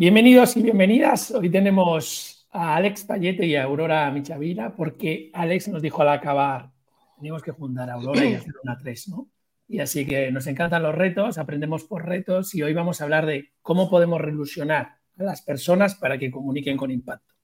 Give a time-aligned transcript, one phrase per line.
[0.00, 1.32] Bienvenidos y bienvenidas.
[1.32, 6.70] Hoy tenemos a Alex Payete y a Aurora Michavila, porque Alex nos dijo al acabar,
[7.16, 9.28] tenemos que juntar a Aurora y hacer una tres, ¿no?
[9.66, 13.26] Y así que nos encantan los retos, aprendemos por retos y hoy vamos a hablar
[13.26, 17.34] de cómo podemos reilusionar a las personas para que comuniquen con impacto.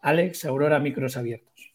[0.00, 1.74] Alex, Aurora, micros abiertos.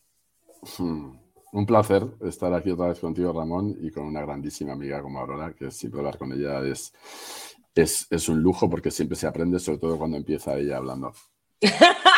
[0.79, 1.11] Hmm.
[1.53, 5.53] Un placer estar aquí otra vez contigo, Ramón, y con una grandísima amiga como Aurora,
[5.53, 6.91] que siempre hablar con ella es,
[7.75, 11.13] es, es un lujo porque siempre se aprende, sobre todo cuando empieza ella hablando.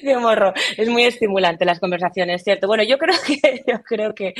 [0.00, 0.52] Qué morro.
[0.76, 2.66] Es muy estimulante las conversaciones, ¿cierto?
[2.66, 4.34] Bueno, yo creo que, yo creo que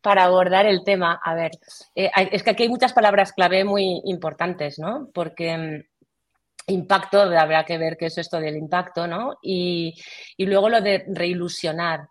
[0.00, 1.52] para abordar el tema, a ver,
[1.94, 5.08] eh, es que aquí hay muchas palabras clave muy importantes, ¿no?
[5.14, 9.38] Porque mm, impacto, habrá que ver qué es esto del impacto, ¿no?
[9.42, 9.94] Y,
[10.38, 12.08] luego lo de reilusionar.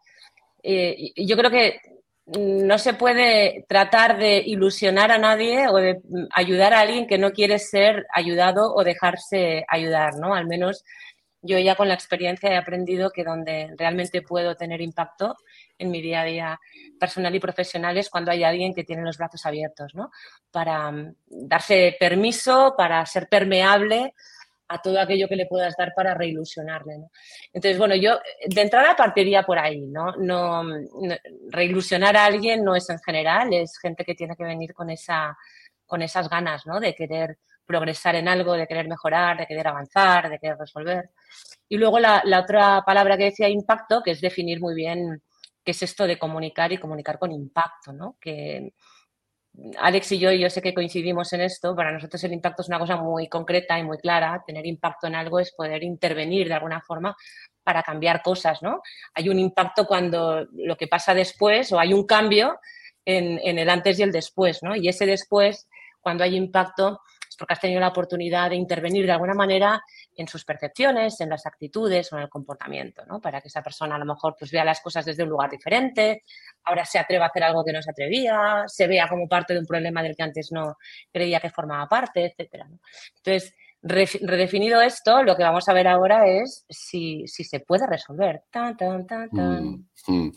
[0.61, 1.79] Eh, yo creo que
[2.25, 6.01] no se puede tratar de ilusionar a nadie o de
[6.33, 10.33] ayudar a alguien que no quiere ser ayudado o dejarse ayudar, ¿no?
[10.33, 10.83] Al menos
[11.41, 15.35] yo ya con la experiencia he aprendido que donde realmente puedo tener impacto
[15.77, 16.59] en mi día a día
[16.97, 20.09] personal y profesional es cuando hay alguien que tiene los brazos abiertos, ¿no?
[20.49, 24.13] Para mm, darse permiso, para ser permeable
[24.73, 26.97] a todo aquello que le puedas dar para reilusionarle.
[26.97, 27.11] ¿no?
[27.51, 30.15] Entonces, bueno, yo de entrada partiría por ahí, ¿no?
[30.17, 30.63] No,
[31.49, 35.37] reilusionar a alguien no es en general, es gente que tiene que venir con, esa,
[35.85, 36.79] con esas ganas, ¿no?
[36.79, 41.11] De querer progresar en algo, de querer mejorar, de querer avanzar, de querer resolver.
[41.69, 45.21] Y luego la, la otra palabra que decía impacto, que es definir muy bien
[45.63, 48.17] qué es esto de comunicar y comunicar con impacto, ¿no?
[48.19, 48.73] Que,
[49.77, 52.79] Alex y yo, yo sé que coincidimos en esto, para nosotros el impacto es una
[52.79, 54.43] cosa muy concreta y muy clara.
[54.45, 57.15] Tener impacto en algo es poder intervenir de alguna forma
[57.63, 58.81] para cambiar cosas, ¿no?
[59.13, 62.59] Hay un impacto cuando lo que pasa después o hay un cambio
[63.05, 64.75] en, en el antes y el después, ¿no?
[64.75, 65.67] Y ese después,
[66.01, 66.99] cuando hay impacto,
[67.37, 69.81] porque has tenido la oportunidad de intervenir de alguna manera
[70.15, 73.19] en sus percepciones, en las actitudes o en el comportamiento, ¿no?
[73.19, 76.23] Para que esa persona a lo mejor pues vea las cosas desde un lugar diferente,
[76.63, 79.59] ahora se atreva a hacer algo que no se atrevía, se vea como parte de
[79.59, 80.77] un problema del que antes no
[81.11, 82.67] creía que formaba parte, etcétera.
[83.17, 88.43] Entonces, redefinido esto, lo que vamos a ver ahora es si, se puede resolver.
[89.31, 90.31] Mm, mm.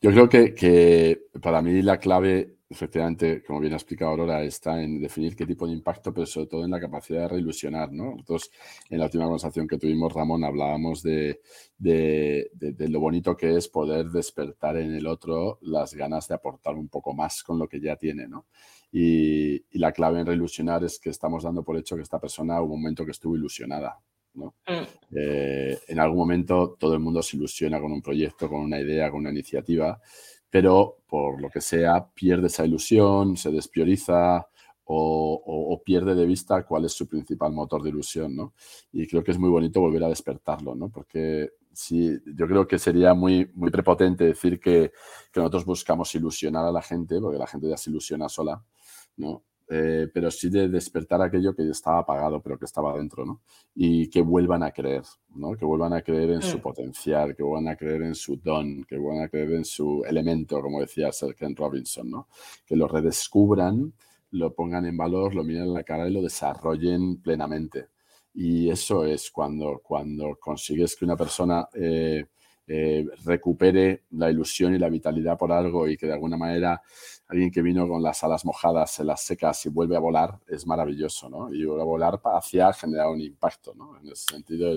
[0.00, 4.82] Yo creo que, que, para mí la clave efectivamente, como bien ha explicado Aurora, está
[4.82, 7.92] en definir qué tipo de impacto, pero sobre todo en la capacidad de reilusionar.
[7.92, 8.12] ¿no?
[8.12, 8.50] Nosotros,
[8.90, 11.40] en la última conversación que tuvimos, Ramón, hablábamos de,
[11.78, 17.14] lo bonito que es poder despertar en el otro las ganas de aportar un poco
[17.14, 18.26] más con lo que ya tiene.
[18.26, 18.46] ¿no?
[18.90, 22.74] Y, la clave en reilusionar es que estamos dando por hecho que esta persona hubo
[22.74, 24.00] un momento que estuvo ilusionada.
[24.34, 24.54] ¿no?
[24.66, 25.16] Mm.
[25.16, 29.10] Eh, en algún momento todo el mundo se ilusiona con un proyecto, con una idea,
[29.10, 29.98] con una iniciativa
[30.56, 34.48] pero por lo que sea pierde esa ilusión, se despioriza
[34.84, 38.54] o, pierde de vista cuál es su principal motor de ilusión, ¿no?
[38.90, 40.88] Y creo que es muy bonito volver a despertarlo, ¿no?
[40.88, 44.92] Porque sí, yo creo que sería muy, muy prepotente decir que,
[45.30, 48.64] que nosotros buscamos ilusionar a la gente, porque la gente ya se ilusiona sola,
[49.18, 49.42] ¿no?
[49.68, 53.42] Eh, pero sí de despertar aquello que estaba apagado, pero que estaba dentro, ¿no?
[53.74, 55.02] Y que vuelvan a creer,
[55.34, 55.56] ¿no?
[55.56, 56.60] Que vuelvan a creer en su mm.
[56.60, 60.60] potencial, que vuelvan a creer en su don, que vuelvan a creer en su elemento,
[60.62, 62.28] como decía Sir Ken Robinson, ¿no?
[62.64, 63.92] Que lo redescubran,
[64.30, 67.88] lo pongan en valor, lo miren en la cara y lo desarrollen plenamente.
[68.34, 72.26] Y eso es cuando, cuando consigues que una persona eh,
[72.68, 76.82] eh, recupere la ilusión y la vitalidad por algo y que de alguna manera
[77.28, 80.66] alguien que vino con las alas mojadas, se las secas y vuelve a volar, es
[80.66, 81.52] maravilloso, ¿no?
[81.52, 83.98] Y vuelve a volar hacia generar un impacto, ¿no?
[84.00, 84.72] En ese sentido,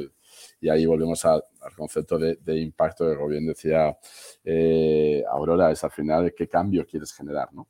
[0.61, 1.43] y ahí volvemos al
[1.75, 3.97] concepto de, impacto que, como bien decía
[4.43, 7.67] eh, Aurora, es al final qué cambio quieres generar, ¿no?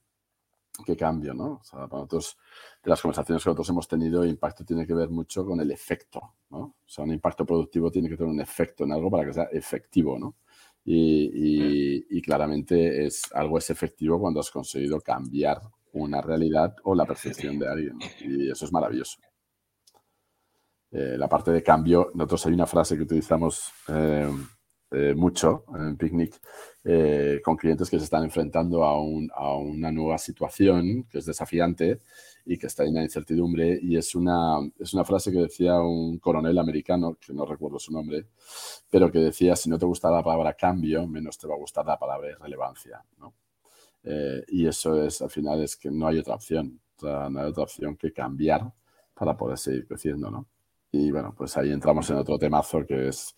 [0.85, 1.53] ¿Qué cambio, no?
[1.53, 2.37] O sea, para nosotros,
[2.83, 6.35] de las conversaciones que nosotros hemos tenido, impacto tiene que ver mucho con el efecto,
[6.49, 6.59] ¿no?
[6.59, 9.49] O sea, un impacto productivo tiene que tener un efecto en algo para que sea
[9.51, 10.35] efectivo, ¿no?
[10.85, 15.61] Y, claramente es algo es efectivo cuando has conseguido cambiar
[15.93, 17.97] una realidad o la percepción de alguien.
[18.21, 19.17] Y eso es maravilloso.
[20.91, 24.29] Eh, la parte de cambio, nosotros hay una frase que utilizamos eh,
[24.91, 26.39] eh, mucho en Picnic
[27.43, 31.99] con clientes que se están enfrentando a, a, una nueva situación que es desafiante
[32.45, 33.79] y que está en la incertidumbre.
[33.81, 37.93] Y es una, es una frase que decía un coronel americano, que no recuerdo su
[37.93, 38.25] nombre,
[38.89, 41.85] pero que decía, si no te gusta la palabra cambio, menos te va a gustar
[41.85, 43.03] la palabra relevancia.
[43.19, 43.35] ¿no?
[44.03, 46.79] Eh, y eso es, al final, es que no hay otra opción.
[47.01, 48.71] no hay otra opción que cambiar
[49.13, 50.47] para poder seguir creciendo, ¿no?
[50.91, 53.35] Y bueno, pues ahí entramos en otro temazo que es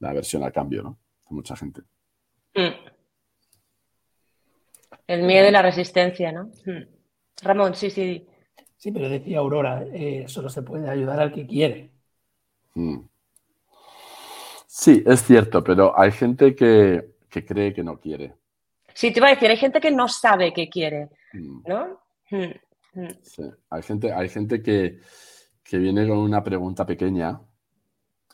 [0.00, 0.98] la versión a cambio, ¿no?
[1.28, 1.82] De mucha gente.
[2.54, 2.88] Mm.
[5.06, 6.50] El miedo y la resistencia, ¿no?
[6.66, 6.86] Mm.
[7.42, 8.26] Ramón, sí, sí.
[8.76, 11.90] Sí, pero decía Aurora, eh, solo se puede ayudar al que quiere.
[12.74, 13.00] Mm.
[14.66, 18.34] Sí, es cierto, pero hay gente que, cree que no quiere.
[18.94, 21.62] Sí, te iba a decir, hay gente que no sabe que quiere, mm.
[21.66, 22.00] ¿no?
[23.22, 25.00] Sí, hay gente, hay gente que,
[25.68, 27.38] que viene con una pregunta pequeña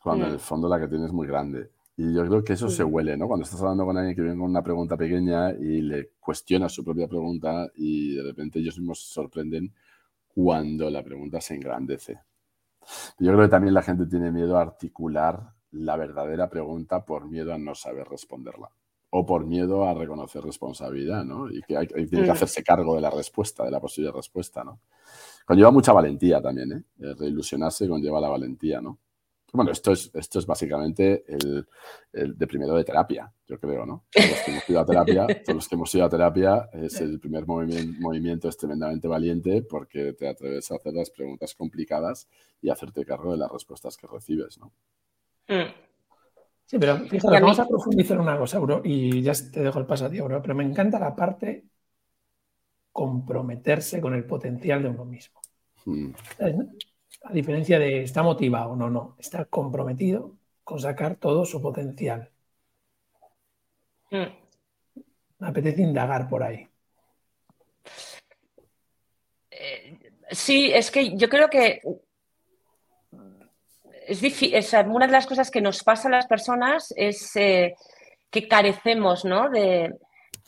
[0.00, 1.70] cuando en el fondo la que tiene es muy grande.
[1.96, 3.26] Y yo creo que eso se huele, ¿no?
[3.26, 6.84] Cuando estás hablando con alguien que viene con una pregunta pequeña y le cuestiona su
[6.84, 9.72] propia pregunta y de repente ellos mismos se sorprenden
[10.32, 12.20] cuando la pregunta se engrandece.
[13.18, 17.52] Yo creo que también la gente tiene miedo a articular la verdadera pregunta por miedo
[17.52, 18.70] a no saber responderla
[19.10, 21.50] o por miedo a reconocer responsabilidad, ¿no?
[21.50, 22.30] Y que hay, tiene que mm.
[22.30, 24.78] hacerse cargo de la respuesta, de la posible respuesta, ¿no?
[25.44, 26.82] Conlleva mucha valentía también, ¿eh?
[27.00, 28.98] eh reilusionarse conlleva la valentía, ¿no?
[29.52, 31.64] Bueno, esto es, esto es básicamente el,
[32.36, 34.06] de primero de terapia, yo creo, ¿no?
[34.10, 37.00] Todos los que hemos ido a terapia, todos los que hemos ido a terapia es
[37.00, 42.26] el primer movimiento, movimiento es tremendamente valiente porque te atreves a hacer las preguntas complicadas
[42.60, 44.72] y hacerte cargo de las respuestas que recibes, ¿no?
[45.46, 45.70] Mm.
[46.64, 50.06] Sí, pero fíjate, vamos a profundizar una cosa, Auro, y ya te dejo el paso
[50.06, 51.66] a ti, Auro, pero me encanta la parte
[52.94, 55.40] comprometerse con el potencial de uno mismo.
[55.84, 56.12] Mm.
[57.24, 62.30] A diferencia de está motivado, no, no, está comprometido con sacar todo su potencial.
[64.12, 64.30] Mm.
[65.40, 66.68] Me apetece indagar por ahí.
[69.50, 69.98] Eh,
[70.30, 71.82] sí, es que yo creo que
[74.06, 74.54] es difícil,
[74.86, 77.74] una de las cosas que nos pasa a las personas es eh,
[78.30, 79.50] que carecemos ¿no?
[79.50, 79.94] de,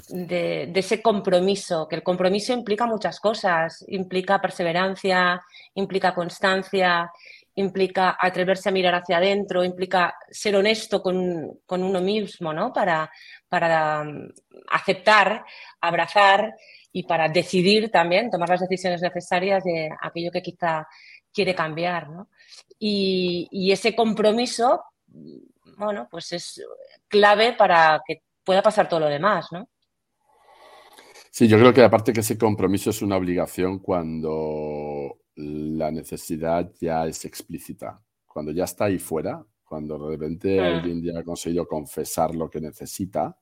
[0.09, 5.43] de, ese compromiso, que el compromiso implica muchas cosas, implica perseverancia,
[5.75, 7.11] implica constancia,
[7.55, 12.73] implica atreverse a mirar hacia adentro, implica ser honesto con, uno mismo, ¿no?
[12.73, 13.11] Para,
[13.49, 14.29] para um,
[14.69, 15.45] aceptar,
[15.81, 16.55] abrazar
[16.93, 20.87] y para decidir también, tomar las decisiones necesarias de aquello que quizá
[21.33, 22.29] quiere cambiar, ¿no?
[22.79, 24.85] Y, y ese compromiso,
[25.79, 26.63] bueno, pues es
[27.09, 29.69] clave para que pueda pasar todo lo demás, ¿no?
[31.37, 37.07] Sí, yo creo que aparte que ese compromiso es una obligación cuando la necesidad ya
[37.07, 40.65] es explícita, cuando ya está ahí fuera, cuando de repente mm.
[40.65, 43.37] alguien ya ha conseguido confesar lo que necesita,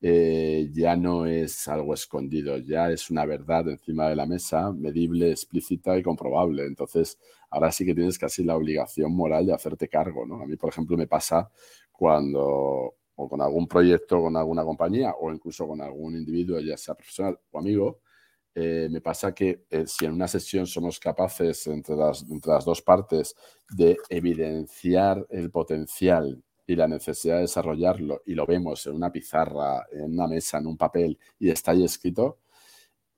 [0.00, 5.30] eh, ya no es algo escondido, ya es una verdad encima de la mesa, medible,
[5.30, 6.66] explícita y comprobable.
[6.66, 7.20] Entonces,
[7.50, 10.26] ahora sí que tienes casi la obligación moral de hacerte cargo.
[10.26, 10.42] ¿no?
[10.42, 11.48] A mí, por ejemplo, me pasa
[11.92, 16.94] cuando o con algún proyecto, con alguna compañía o incluso con algún individuo, ya sea
[16.94, 18.00] profesional o amigo,
[18.54, 22.64] eh, me pasa que eh, si en una sesión somos capaces entre las, entre las
[22.64, 23.34] dos partes
[23.70, 29.86] de evidenciar el potencial y la necesidad de desarrollarlo y lo vemos en una pizarra,
[29.90, 32.38] en una mesa, en un papel y está ahí escrito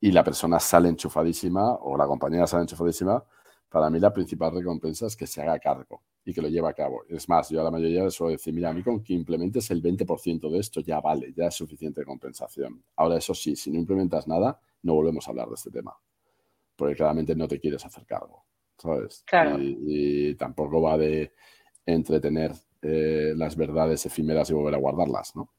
[0.00, 3.24] y la persona sale enchufadísima o la compañía sale enchufadísima,
[3.74, 6.72] para mí la principal recompensa es que se haga cargo y que lo lleve a
[6.72, 7.02] cabo.
[7.08, 9.68] Es más, yo a la mayoría les suelo decir, mira, a mí con que implementes
[9.72, 12.84] el 20% de esto ya vale, ya es suficiente compensación.
[12.94, 15.92] Ahora, eso sí, si no implementas nada, no volvemos a hablar de este tema,
[16.76, 18.44] porque claramente no te quieres hacer cargo,
[18.78, 19.24] ¿sabes?
[19.26, 19.56] Claro.
[19.60, 21.32] Y, tampoco va de
[21.84, 25.50] entretener eh, las verdades efímeras y volver a guardarlas, ¿no?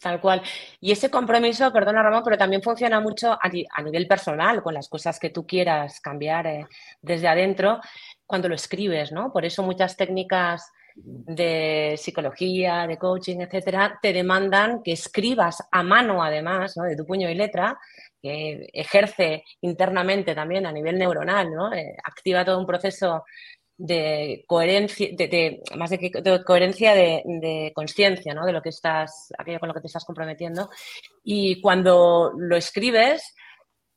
[0.00, 0.42] Tal cual.
[0.80, 5.18] Y ese compromiso, perdona Ramón, pero también funciona mucho a, nivel personal, con las cosas
[5.18, 6.66] que tú quieras cambiar eh,
[7.02, 7.80] desde adentro
[8.24, 9.32] cuando lo escribes, ¿no?
[9.32, 16.22] Por eso muchas técnicas de psicología, de coaching, etcétera, te demandan que escribas a mano,
[16.22, 16.84] además, ¿no?
[16.84, 17.78] de tu puño y letra,
[18.20, 21.72] que ejerce internamente también a nivel neuronal, ¿no?
[21.72, 23.24] Eh, activa todo un proceso
[23.78, 28.44] de coherencia, de, más de, de coherencia de, de conciencia, ¿no?
[28.44, 30.68] De lo que estás, aquello con lo que te estás comprometiendo.
[31.22, 33.34] Y cuando lo escribes,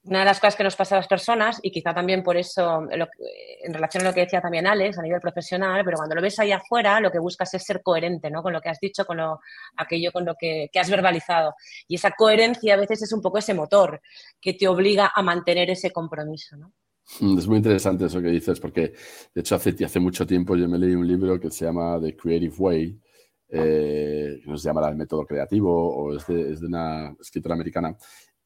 [0.04, 2.88] una de las cosas que nos pasa a las personas, y quizá también por eso,
[2.92, 6.40] en relación a lo que decía también Alex, a nivel profesional, pero cuando lo ves
[6.40, 8.44] ahí afuera, lo que buscas es ser coherente, ¿no?
[8.44, 9.40] Con lo que has dicho, con lo,
[9.78, 11.56] aquello con lo que, que, has verbalizado.
[11.88, 14.02] Y esa coherencia a veces es un poco ese motor
[14.40, 16.72] que te obliga a mantener ese compromiso, ¿no?
[17.20, 18.94] Mm, es muy interesante eso que dices, porque
[19.34, 22.56] de hecho hace, mucho tiempo yo me leí un libro que se llama The Creative
[22.58, 23.02] Way,
[23.50, 27.98] eh, que nos llama El método creativo, o es de, es una escritora americana.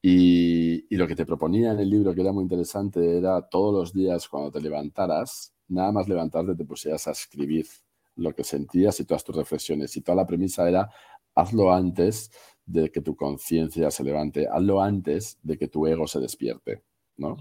[0.02, 3.74] Y, y, lo que te proponía en el libro, que era muy interesante, era todos
[3.74, 7.66] los días cuando te levantaras, nada más levantarte te pusieras a escribir
[8.16, 9.96] lo que sentías y todas tus reflexiones.
[9.98, 10.90] Y toda la premisa era,
[11.36, 12.32] hazlo antes
[12.66, 16.84] de que tu conciencia se levante, hazlo antes de que tu ego se despierte.
[17.18, 17.38] ¿No?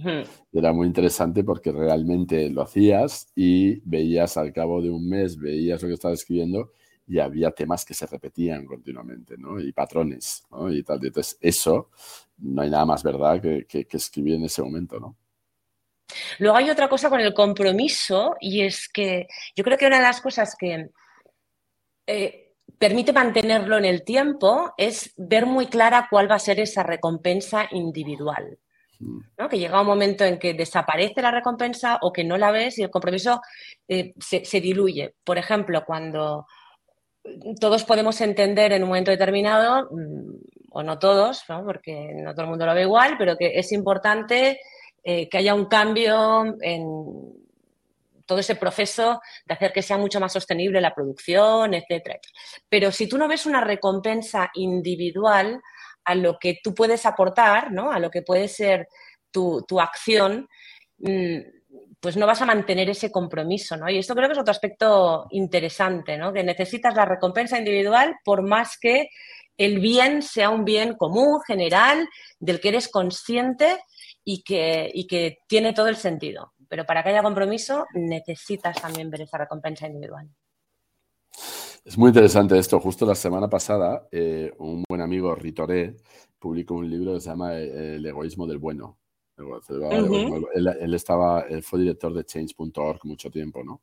[0.53, 5.83] Era muy interesante porque realmente lo hacías y veías al cabo de un mes, veías
[5.83, 6.71] lo que estabas escribiendo
[7.07, 9.61] y había temas que se repetían continuamente, ¿no?
[9.61, 10.73] Y patrones, ¿no?
[10.73, 11.05] Y tal.
[11.05, 11.91] entonces, eso
[12.39, 15.17] no hay nada más verdad que, que, escribir en ese momento, ¿no?
[16.39, 19.27] Luego hay otra cosa con el compromiso y es que
[19.57, 20.91] yo creo que una de las cosas que
[22.07, 26.83] eh, permite mantenerlo en el tiempo es ver muy clara cuál va a ser esa
[26.83, 28.59] recompensa individual.
[29.05, 29.49] Mm.
[29.49, 32.83] Que llega un momento en que desaparece la recompensa o que no la ves y
[32.83, 33.41] el compromiso
[33.89, 35.15] eh, se, diluye.
[35.25, 36.47] Por ejemplo, cuando
[37.61, 40.37] todos podemos entender en un momento determinado, mm,
[40.71, 44.61] o no todos, porque no todo el mundo lo ve igual, pero que es importante
[45.05, 46.85] eh, que haya un cambio en
[48.27, 52.19] todo ese proceso de hacer que sea mucho más sostenible la producción, etcétera.
[52.69, 55.61] Pero si tú no ves una recompensa individual
[56.05, 57.91] a lo que tú puedes aportar, ¿no?
[57.91, 58.89] a lo que puede ser
[59.31, 60.49] tu, acción,
[60.99, 61.39] mm,
[62.01, 63.91] pues no vas a mantener ese compromiso, ¿no?
[63.91, 66.33] Y esto creo que es otro aspecto interesante, ¿no?
[66.33, 69.09] Que necesitas la recompensa individual por más que
[69.57, 72.09] el bien sea un bien común, general,
[72.39, 73.81] del que eres consciente
[74.25, 79.09] y que, y que tiene todo el sentido pero para que haya compromiso necesitas también
[79.09, 80.29] ver esa recompensa individual.
[81.85, 82.81] Es muy interesante esto.
[82.81, 85.97] Justo la semana pasada, eh, un buen amigo, Ritoré,
[86.39, 88.99] publicó un libro que se llama eh, El egoísmo del bueno.
[89.37, 93.83] él, estaba, él fue director de change.org mucho tiempo, ¿no?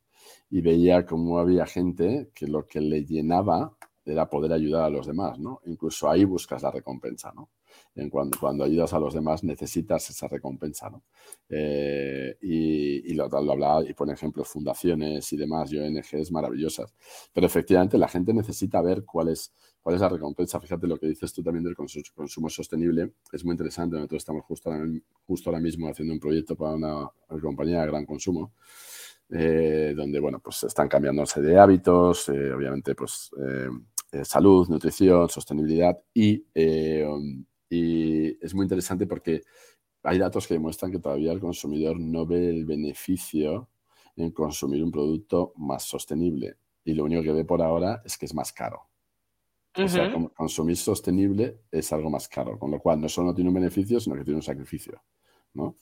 [0.50, 5.06] Y veía cómo había gente que lo que le llenaba era poder ayudar a los
[5.06, 5.62] demás, ¿no?
[5.66, 7.50] Incluso ahí buscas la recompensa, ¿no?
[7.94, 11.04] En cuando, cuando ayudas a los demás necesitas esa recompensa, ¿no?
[11.50, 16.94] Eh, y, lo, lo, hablaba y pone ejemplos fundaciones y demás y ONGs maravillosas.
[17.34, 20.62] Pero efectivamente la gente necesita ver cuál es, cuál es la recompensa.
[20.62, 23.12] Fíjate lo que dices tú también del consumo, sostenible.
[23.34, 23.98] Es muy interesante.
[23.98, 24.86] Nosotros estamos justo ahora,
[25.28, 27.10] justo ahora mismo haciendo un proyecto para una,
[27.42, 28.54] compañía de gran consumo.
[29.30, 33.32] Eh, donde bueno, pues están cambiándose de hábitos, eh, obviamente pues
[34.24, 36.44] salud, nutrición, sostenibilidad y
[37.72, 39.44] y es muy interesante porque
[40.04, 43.70] hay datos que demuestran que todavía el consumidor no ve el beneficio
[44.18, 46.58] en consumir un producto más sostenible.
[46.84, 48.90] Y lo único que ve por ahora es que es más caro.
[49.74, 53.50] O sea, consumir sostenible es algo más caro, con lo cual no solo no tiene
[53.50, 55.02] un beneficio, sino que tiene un sacrificio.
[55.54, 55.78] ¿no?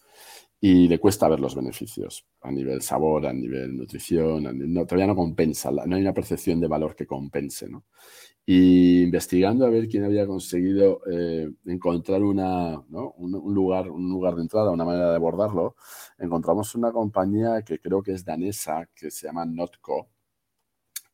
[0.61, 4.43] Y le cuesta ver los beneficios a nivel sabor, a nivel nutrición,
[4.85, 7.69] todavía no compensa, no hay una percepción de valor que compense.
[7.69, 7.85] ¿no?
[8.45, 14.41] Y investigando a ver quién había conseguido eh, encontrar una, un, lugar, un lugar de
[14.41, 15.75] entrada, una manera de abordarlo,
[16.17, 20.09] encontramos una compañía que creo que es danesa, que se llama Notco,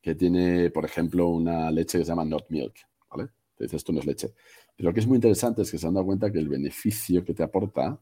[0.00, 2.74] que tiene, por ejemplo, una leche que se llama Not Milk.
[3.10, 3.28] ¿vale?
[3.50, 4.32] Entonces, esto no es leche.
[4.74, 7.24] Pero lo que es muy interesante es que se han dado cuenta que el beneficio
[7.24, 8.00] que te aporta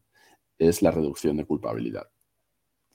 [0.58, 2.08] es la reducción de culpabilidad.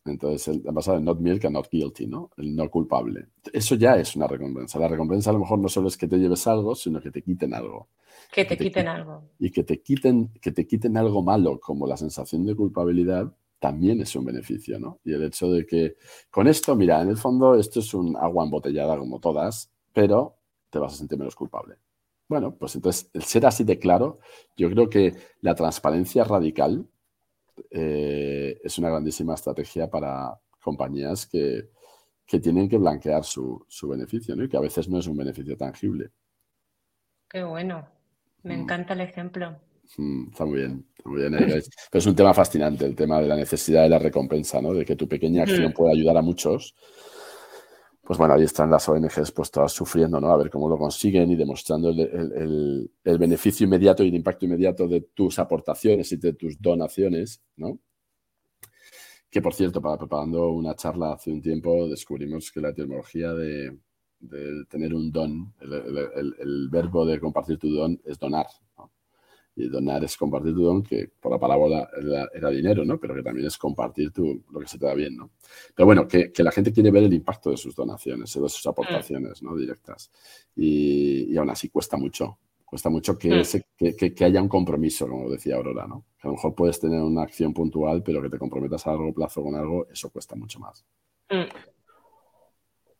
[0.05, 2.31] Entonces, el, basado en not milk and not guilty, ¿no?
[2.37, 3.27] El no culpable.
[3.51, 4.79] Eso ya es una recompensa.
[4.79, 7.21] La recompensa a lo mejor no solo es que te lleves algo, sino que te
[7.21, 7.89] quiten algo.
[8.31, 9.23] Que te, quiten, algo.
[9.39, 14.01] Y que te quiten, que te quiten algo malo, como la sensación de culpabilidad, también
[14.01, 14.99] es un beneficio, ¿no?
[15.03, 15.95] Y el hecho de que
[16.29, 20.37] con esto, mira, en el fondo esto es un agua embotellada como todas, pero
[20.69, 21.75] te vas a sentir menos culpable.
[22.27, 24.19] Bueno, pues entonces, el ser así de claro,
[24.55, 26.87] yo creo que la transparencia radical
[27.69, 31.69] eh, es una grandísima estrategia para compañías que,
[32.41, 36.11] tienen que blanquear su, beneficio y que a veces no es un beneficio tangible.
[37.27, 37.87] Qué bueno,
[38.43, 38.61] me mm.
[38.61, 39.59] encanta el ejemplo.
[39.97, 41.35] Mm, está muy bien, muy bien.
[41.37, 41.59] Pero
[41.91, 44.73] es un tema fascinante, el tema de la necesidad de la recompensa, ¿no?
[44.73, 46.75] de que tu pequeña acción pueda ayudar a muchos
[48.09, 50.31] pues bueno, ahí están las ONGs pues todas sufriendo, ¿no?
[50.31, 55.01] A ver cómo lo consiguen y demostrando el, beneficio inmediato y el impacto inmediato de
[55.13, 57.79] tus aportaciones y de tus donaciones, ¿no?
[59.29, 63.77] Que por cierto, para preparando una charla hace un tiempo descubrimos que la etimología de,
[64.69, 68.47] tener un don, el, verbo de compartir tu don es donar.
[69.59, 71.89] Y donar es compartir tu don, que por la palabra
[72.33, 72.97] era, dinero, ¿no?
[72.97, 75.31] Pero que también es compartir tu, lo que se te da bien, ¿no?
[75.75, 79.43] Pero bueno, que, la gente quiere ver el impacto de sus donaciones, de sus aportaciones,
[79.43, 79.57] ¿no?
[79.57, 80.11] Directas.
[80.55, 82.37] Y, aún así cuesta mucho.
[82.63, 83.43] Cuesta mucho que,
[83.77, 86.05] que, haya un compromiso, como decía Aurora, ¿no?
[86.21, 89.13] Que a lo mejor puedes tener una acción puntual, pero que te comprometas a largo
[89.13, 90.85] plazo con algo, eso cuesta mucho más.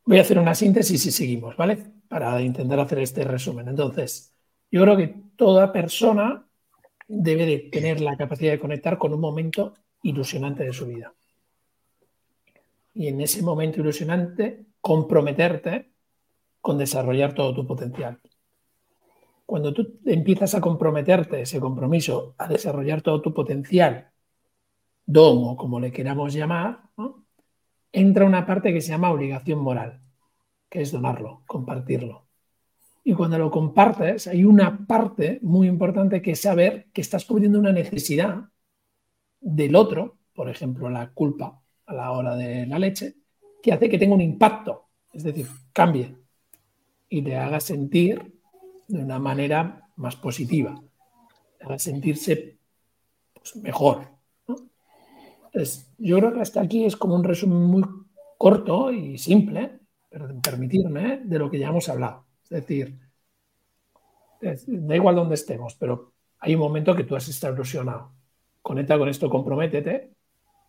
[0.03, 1.77] Voy a hacer una síntesis y seguimos, ¿vale?
[2.09, 3.69] Para intentar hacer este resumen.
[3.69, 4.35] Entonces,
[4.71, 6.48] yo creo que toda persona
[7.09, 9.73] debe de tener la capacidad de conectar con un momento
[10.03, 11.13] ilusionante de su vida.
[12.93, 15.89] Y en ese momento ilusionante, comprometerte
[16.61, 18.19] con desarrollar todo tu potencial.
[19.45, 24.11] Cuando tú empiezas a comprometerte, ese compromiso, a desarrollar todo tu potencial,
[25.03, 26.83] don o como le queramos llamar,
[27.91, 29.99] entra una parte que se llama obligación moral,
[30.69, 32.28] que es donarlo, compartirlo.
[33.09, 37.57] Y cuando lo compartes, hay una parte muy importante que es saber que estás cubriendo
[37.57, 38.51] una necesidad
[39.41, 43.15] del otro, por ejemplo, la culpa a la hora de la leche,
[43.63, 46.17] que hace que tenga un impacto, es decir, cambie
[47.09, 48.39] y te haga sentir
[48.87, 50.79] de una manera más positiva,
[51.57, 52.59] te haga sentirse
[53.33, 54.03] pues, mejor.
[55.45, 57.83] Entonces, yo creo que hasta aquí es como un resumen muy
[58.37, 62.28] corto y simple, pero permitirme, de lo que ya hemos hablado.
[62.49, 62.97] Es decir,
[64.41, 68.11] da igual donde estemos, pero hay un momento que tú has estado ilusionado.
[68.61, 70.11] Conecta con esto, comprométete,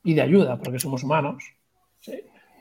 [0.03, 1.43] pide ayuda, porque somos humanos,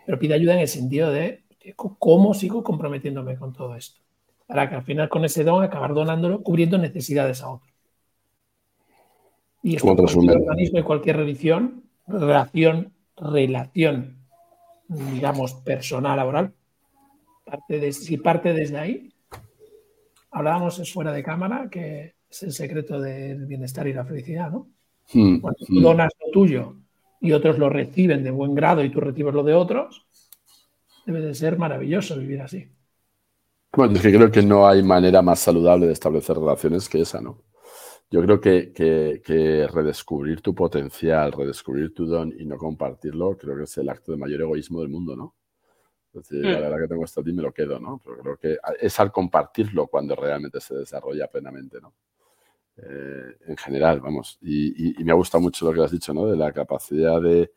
[0.05, 1.43] pero pide ayuda en el sentido de
[1.75, 4.01] cómo sigo comprometiéndome con todo esto.
[4.47, 7.69] Para que al final con ese don acabar donándolo, cubriendo necesidades a otros.
[9.61, 14.17] Y esto cualquier organismo y cualquier religión, relación, relación,
[14.87, 16.53] digamos, personal, laboral,
[17.49, 19.13] parte de, si parte desde ahí,
[20.31, 24.67] hablábamos fuera de cámara que es el secreto del bienestar y la felicidad, ¿no?
[25.11, 25.81] Hmm, Cuando tú hmm.
[25.81, 26.75] donas lo tuyo
[27.19, 30.05] y otros lo reciben de buen grado y tú recibes lo de otros,
[31.05, 32.67] debe de ser maravilloso vivir así.
[33.73, 37.21] Bueno, es que creo que no hay manera más saludable de establecer relaciones que esa,
[37.21, 37.43] ¿no?
[38.11, 43.63] Yo creo que, que, redescubrir tu potencial, redescubrir tu don y no compartirlo, creo que
[43.63, 45.35] es el acto de mayor egoísmo del mundo, ¿no?
[46.13, 48.01] Es decir, la verdad que tengo esto a ti me lo quedo, ¿no?
[48.03, 51.93] Pero creo que es al compartirlo cuando realmente se desarrolla plenamente, ¿no?
[52.77, 54.37] Eh, en general, vamos.
[54.41, 56.25] Y, me ha gustado mucho lo que has dicho, ¿no?
[56.25, 57.51] De la capacidad de,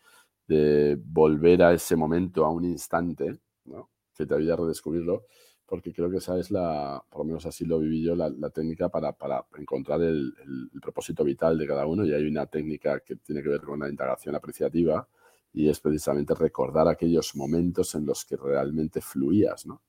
[1.05, 3.89] volver a ese momento, a un instante, ¿no?
[4.15, 5.25] Que te ayuda a redescubrirlo,
[5.65, 8.91] porque creo que esa es la, por lo menos así lo viví yo, la, técnica
[8.91, 10.35] para, para encontrar el,
[10.75, 12.05] el, propósito vital de cada uno.
[12.05, 15.09] Y hay una técnica que tiene que ver con la integración apreciativa,
[15.53, 19.83] y es precisamente recordar aquellos momentos en los que realmente fluías, ¿no?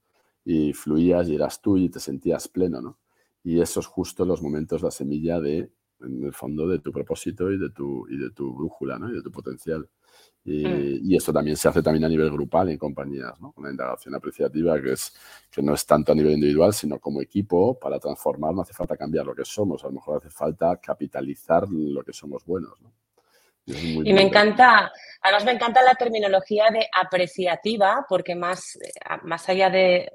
[0.46, 3.00] Y fluías y eras tú y te sentías pleno, ¿no?
[3.44, 7.58] Y esos justo los momentos, la semilla de, en el fondo, de tu propósito y
[7.58, 9.10] de tu, y de tu brújula, ¿no?
[9.10, 9.88] Y de tu potencial.
[10.44, 11.00] Y, mm.
[11.04, 13.54] y, esto también se hace también a nivel grupal en compañías, ¿no?
[13.56, 15.14] Una indagación apreciativa que, es,
[15.50, 18.98] que no es tanto a nivel individual, sino como equipo, para transformar no hace falta
[18.98, 22.92] cambiar lo que somos, a lo mejor hace falta capitalizar lo que somos buenos, ¿no?
[23.66, 28.78] Y, me encanta, además me encanta la terminología de apreciativa, porque más,
[29.24, 30.12] más allá de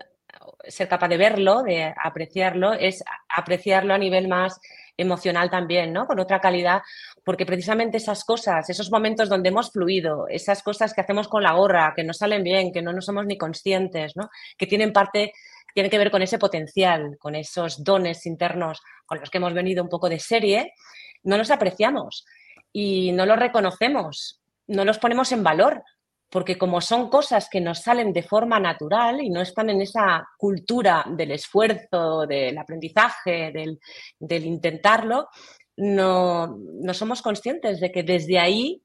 [0.66, 4.60] ser capaz de verlo, de apreciarlo, es apreciarlo a nivel más
[4.96, 6.06] emocional también, ¿no?
[6.06, 6.82] Con otra calidad,
[7.24, 11.52] porque precisamente esas cosas, esos momentos donde hemos fluido, esas cosas que hacemos con la
[11.52, 14.28] gorra, que no salen bien, que no nos somos ni conscientes, ¿no?
[14.56, 15.32] Que tienen parte,
[15.72, 19.82] tienen que ver con ese potencial, con esos dones internos con los que hemos venido
[19.82, 20.74] un poco de serie,
[21.22, 22.24] no los apreciamos
[22.72, 25.82] y no los reconocemos, no los ponemos en valor,
[26.30, 30.28] porque como son cosas que nos salen de forma natural y no están en esa
[30.36, 35.28] cultura del esfuerzo, del aprendizaje, del, intentarlo,
[35.76, 38.82] no, no, somos conscientes de que desde ahí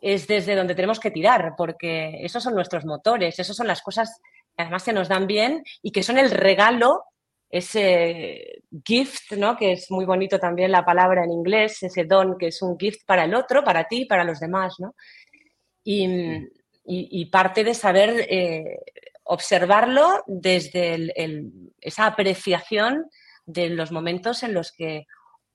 [0.00, 4.20] es desde donde tenemos que tirar, porque esos son nuestros motores, esas son las cosas
[4.54, 7.04] que además se nos dan bien y que son el regalo
[7.54, 9.56] ese gift, ¿no?
[9.56, 13.02] que es muy bonito también la palabra en inglés, ese don que es un gift
[13.06, 14.74] para el otro, para ti y para los demás.
[14.80, 14.96] ¿no?
[15.84, 18.80] Y, parte de saber eh,
[19.22, 21.12] observarlo desde
[21.80, 23.08] esa apreciación
[23.46, 25.06] de los momentos en los que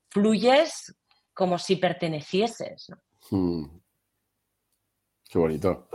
[0.10, 0.96] fluyes
[1.34, 2.88] como si pertenecieses.
[3.30, 3.66] Hmm.
[5.30, 5.88] Qué bonito.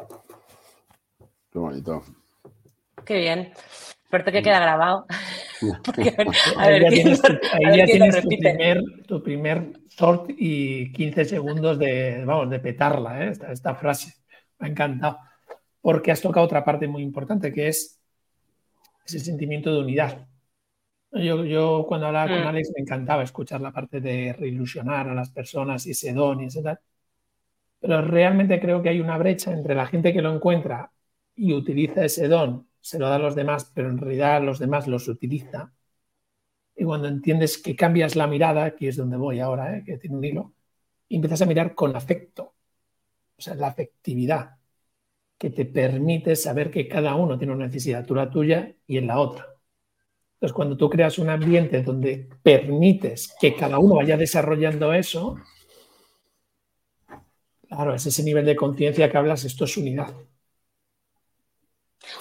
[1.50, 2.04] Qué bonito.
[3.04, 3.52] Qué bien.
[4.08, 5.06] Suerte que queda grabado.
[6.56, 7.22] ahí ya tienes,
[8.22, 13.32] tu, primer, tu, primer, short y 15 segundos de, vamos, de petarla, ¿eh?
[13.50, 14.14] esta, frase.
[14.58, 15.18] Me ha encantado.
[15.80, 18.00] Porque has tocado otra parte muy importante, que es
[19.04, 20.26] ese sentimiento de unidad.
[21.12, 22.46] Yo, yo cuando hablaba con mm.
[22.46, 26.46] Alex me encantaba escuchar la parte de reilusionar a las personas y ese don y
[26.46, 26.78] ese tal.
[27.80, 30.90] Pero realmente creo que hay una brecha entre la gente que lo encuentra
[31.36, 34.86] y utiliza ese don se lo da a los demás, pero en realidad los demás
[34.86, 35.72] los utiliza.
[36.76, 39.82] Y cuando entiendes que cambias la mirada, aquí es donde voy ahora, ¿eh?
[39.86, 40.54] que tiene un hilo,
[41.08, 42.54] y empiezas a mirar con afecto,
[43.38, 44.58] o sea, la afectividad,
[45.38, 49.06] que te permite saber que cada uno tiene una necesidad, tú la tuya y en
[49.06, 49.46] la otra.
[50.34, 55.36] Entonces, cuando tú creas un ambiente donde permites que cada uno vaya desarrollando eso,
[57.66, 60.14] claro, es ese nivel de conciencia que hablas, esto es unidad.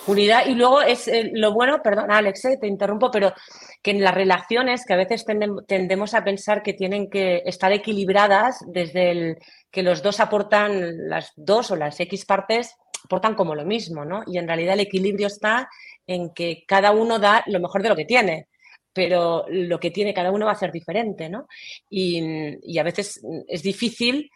[0.08, 3.34] Unidad y luego es eh, lo bueno, perdón Alex, eh, te interrumpo, pero
[3.82, 5.26] que en las relaciones que a veces
[5.68, 9.38] tendemos a pensar que tienen que estar equilibradas desde el
[9.72, 14.24] que los dos aportan, las dos o las X partes aportan como lo mismo, ¿no?
[14.28, 15.70] Y en realidad el equilibrio está
[16.08, 18.48] en que cada uno da lo mejor de lo que tiene
[18.94, 21.48] pero lo que tiene cada uno va a ser diferente, ¿no?
[21.90, 24.30] Y, a veces es difícil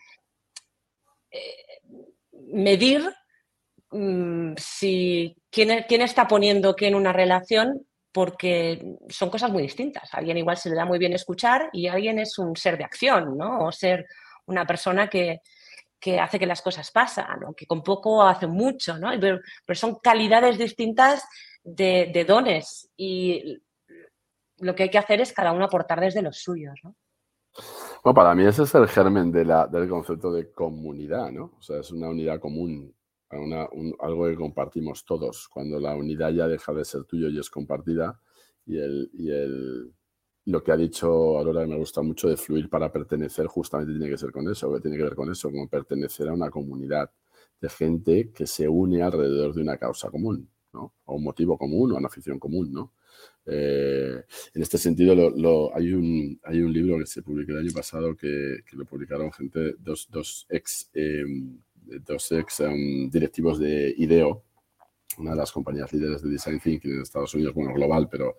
[1.30, 1.80] eh,
[2.48, 3.04] medir
[3.92, 10.14] mm, si quién, quién, está poniendo qué en una relación porque son cosas muy distintas.
[10.14, 12.84] A alguien igual se le da muy bien escuchar y alguien es un ser de
[12.84, 13.66] acción, ¿no?
[13.66, 14.08] O ser
[14.46, 15.42] una persona que,
[16.00, 19.10] que hace que las cosas pasan, o que con poco hace mucho, ¿no?
[19.20, 19.40] Pero,
[19.76, 21.28] son calidades distintas
[21.64, 23.62] de, dones y
[24.60, 26.96] lo que hay que hacer es cada uno aportar desde los suyos, ¿no?
[28.04, 31.54] Bueno, para mí ese es el germen de la, del concepto de comunidad, ¿no?
[31.58, 32.94] O sea, es una unidad común,
[33.30, 35.48] algo que compartimos todos.
[35.48, 38.20] Cuando la unidad ya deja de ser tuyo y es compartida,
[38.66, 39.94] y, el, y el,
[40.46, 44.10] lo que ha dicho Aurora que me gusta mucho de fluir para pertenecer, justamente tiene
[44.10, 47.12] que ser con eso, que tiene que ver con eso, como pertenecer a una comunidad
[47.60, 50.94] de gente que se une alrededor de una causa común, ¿no?
[51.06, 52.94] O un motivo común o una afición común, ¿no?
[53.46, 55.14] Eh, en este sentido,
[55.74, 59.76] hay, un, hay un libro que se publicó el año pasado que, lo publicaron gente,
[59.80, 61.58] dos, dos ex, em,
[62.06, 64.44] dos ex em, directivos de IDEO,
[65.18, 68.38] una de las compañías líderes de design thinking en Estados Unidos, bueno, global, pero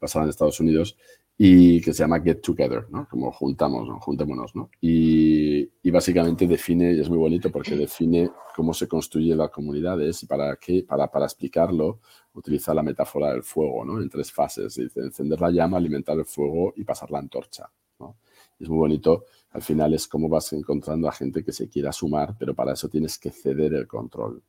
[0.00, 0.96] basada en Estados Unidos,
[1.40, 3.06] y que se llama Get Together, ¿no?
[3.08, 4.00] Como juntamos, ¿no?
[4.00, 4.70] Juntémonos, ¿no?
[4.80, 10.20] Y, y, básicamente define, y es muy bonito porque define cómo se construye las comunidades
[10.24, 12.00] y para qué, para, para explicarlo,
[12.32, 14.02] utiliza la metáfora del fuego, ¿no?
[14.02, 14.76] En tres fases.
[14.78, 17.70] Encender la llama, alimentar el fuego y pasar la antorcha,
[18.00, 18.16] ¿no?
[18.58, 19.24] Es muy bonito.
[19.50, 22.88] Al final es cómo vas encontrando a gente que se quiera sumar, pero para eso
[22.88, 24.42] tienes que ceder el control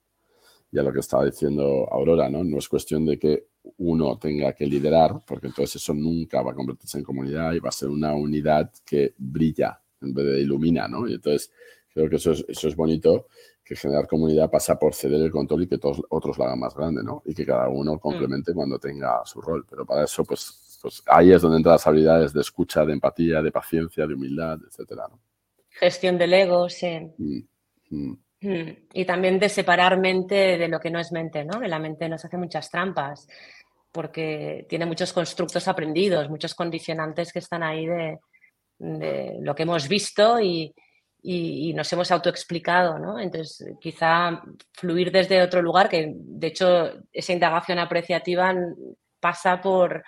[0.71, 2.43] y a lo que estaba diciendo Aurora, ¿no?
[2.43, 6.55] No es cuestión de que uno tenga que liderar, porque entonces eso nunca va a
[6.55, 10.87] convertirse en comunidad y va a ser una unidad que brilla en vez de ilumina,
[10.87, 11.07] ¿no?
[11.07, 11.51] Y entonces
[11.91, 13.27] creo que eso es, eso es bonito,
[13.63, 16.75] que generar comunidad pasa por ceder el control y que todos otros lo hagan más
[16.75, 17.23] grande, ¿no?
[17.25, 17.99] Y que cada uno mm.
[17.99, 19.65] complemente cuando tenga su rol.
[19.67, 23.41] Pero para eso, pues, pues ahí es donde entran las habilidades de escucha, de empatía,
[23.41, 25.19] de paciencia, de humildad, etcétera, ¿no?
[25.69, 26.99] Gestión del ego, sí.
[27.17, 27.39] Mm,
[27.89, 28.17] mm.
[28.41, 31.59] Mm, y también de separar mente de lo que no es mente, ¿no?
[31.59, 33.27] Que la mente nos hace muchas trampas
[33.91, 38.19] porque tiene muchos constructos aprendidos, muchos condicionantes que están ahí de,
[39.41, 40.73] lo que hemos visto y,
[41.75, 43.19] nos hemos autoexplicado, ¿no?
[43.19, 44.41] Entonces, quizá
[44.73, 48.53] fluir desde otro lugar, que de hecho esa indagación apreciativa
[49.19, 50.01] pasa por,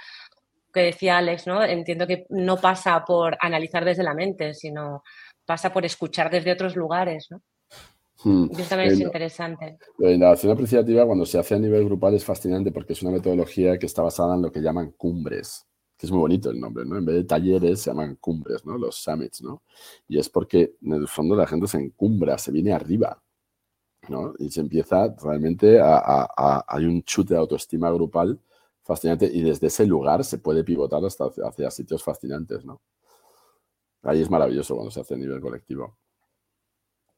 [0.71, 1.63] que decía Alex, ¿no?
[1.63, 5.03] Entiendo que no pasa por analizar desde la mente, sino
[5.45, 7.41] pasa por escuchar desde otros lugares, ¿no?
[8.23, 8.49] Hmm.
[8.51, 9.77] Eso también es interesante.
[9.97, 13.77] La indagación apreciativa cuando se hace a nivel grupal es fascinante porque es una metodología
[13.79, 15.65] que está basada en lo que llaman cumbres,
[15.97, 16.97] que es muy bonito el nombre, ¿no?
[16.97, 18.77] En vez de talleres se llaman cumbres, ¿no?
[18.77, 19.63] Los summits, ¿no?
[20.07, 23.21] Y es porque en el fondo la gente se encumbra, se viene arriba,
[24.07, 24.33] ¿no?
[24.37, 28.39] Y se empieza realmente a, hay un chute de autoestima grupal
[28.91, 32.81] fascinante y desde ese lugar se puede pivotar hasta hacia sitios fascinantes, ¿no?
[34.03, 35.97] Ahí es maravilloso cuando se hace a nivel colectivo.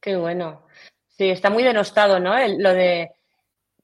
[0.00, 0.66] Qué bueno.
[1.08, 2.34] Sí, está muy denostado, ¿no?
[2.58, 3.10] lo de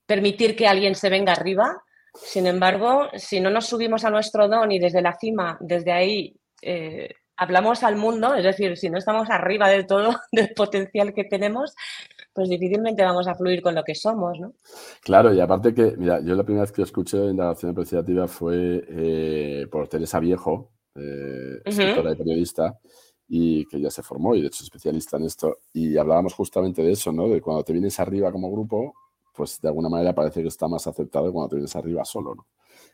[0.06, 1.82] permitir que alguien se venga arriba.
[2.14, 6.36] Sin embargo, si no nos subimos a nuestro don y desde la cima, desde ahí,
[6.60, 11.24] eh, hablamos al mundo, es decir, si no estamos arriba del todo del potencial que
[11.24, 11.74] tenemos,
[12.34, 14.52] pues difícilmente vamos a fluir con lo que somos, ¿no?
[15.02, 19.66] Claro, y aparte que, mira, yo la primera vez que escuché indagación apreciativa fue eh,
[19.70, 22.78] por Teresa Viejo, eh, escritora y periodista,
[23.26, 25.60] y que ya se formó y de hecho es especialista en esto.
[25.72, 27.26] Y hablábamos justamente de eso, ¿no?
[27.26, 28.92] De cuando te vienes arriba como grupo,
[29.34, 32.46] pues de alguna manera parece que está más aceptado cuando te vienes arriba solo, ¿no?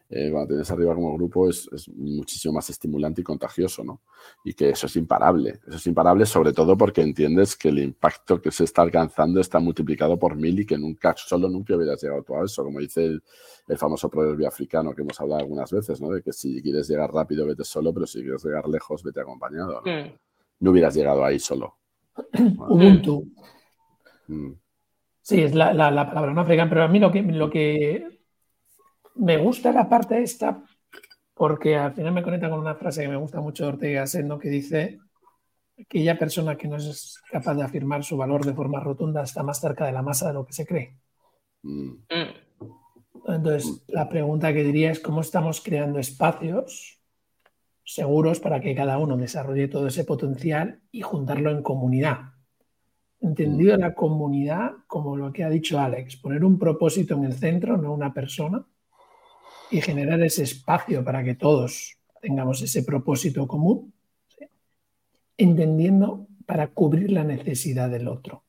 [0.09, 4.03] Eh, cuando te vienes arriba como grupo es, es, muchísimo más estimulante y contagioso, ¿no?
[4.45, 5.61] Y que eso es imparable.
[5.67, 9.59] Eso es imparable sobre todo porque entiendes que el impacto que se está alcanzando está
[9.59, 13.05] multiplicado por mil y que nunca, solo nunca hubieras llegado tú a eso, como dice
[13.05, 13.23] el,
[13.67, 16.11] el famoso proverbio africano que hemos hablado algunas veces, ¿no?
[16.11, 19.83] De que si quieres llegar rápido, vete solo, pero si quieres llegar lejos, vete acompañado,
[19.85, 19.93] ¿no?
[19.93, 20.13] Mm
[20.61, 21.77] no hubieras llegado ahí solo.
[22.69, 23.27] Ubuntu.
[24.29, 24.53] Mm.
[25.23, 25.73] Sí, es la,
[26.09, 28.16] palabra no africana, pero a mí lo que, lo que
[29.17, 30.63] me gusta la parte esta,
[31.35, 34.39] porque al final me conecta con una frase que me gusta mucho de Ortega Sendo,
[34.39, 34.99] que dice
[35.77, 39.43] que aquella persona que no es capaz de afirmar su valor de forma rotunda está
[39.43, 40.97] más cerca de la masa de lo que se cree.
[41.63, 41.93] Mm.
[43.29, 47.01] Entonces, la pregunta que diría es cómo estamos creando espacios
[47.85, 52.33] seguros para que cada uno desarrolle todo ese potencial y juntarlo en comunidad.
[53.21, 57.77] Entendido la comunidad como lo que ha dicho Alex, poner un propósito en el centro,
[57.77, 58.65] no una persona,
[59.71, 63.93] y generar ese espacio para que todos tengamos ese propósito común,
[65.37, 68.45] entendiendo para cubrir la necesidad del otro.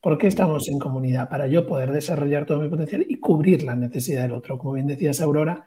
[0.00, 1.28] ¿Por qué estamos en comunidad?
[1.28, 4.58] Para yo poder desarrollar todo mi potencial y cubrir la necesidad del otro.
[4.58, 5.64] Como bien decías, Aurora,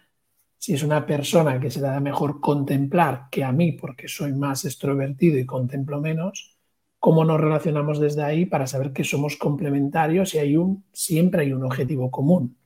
[0.58, 4.66] si es una persona que se da mejor contemplar que a mí, porque soy más
[4.66, 6.58] extrovertido y contemplo menos,
[7.00, 11.54] cómo nos relacionamos desde ahí para saber que somos complementarios y hay un, siempre hay
[11.54, 12.58] un objetivo común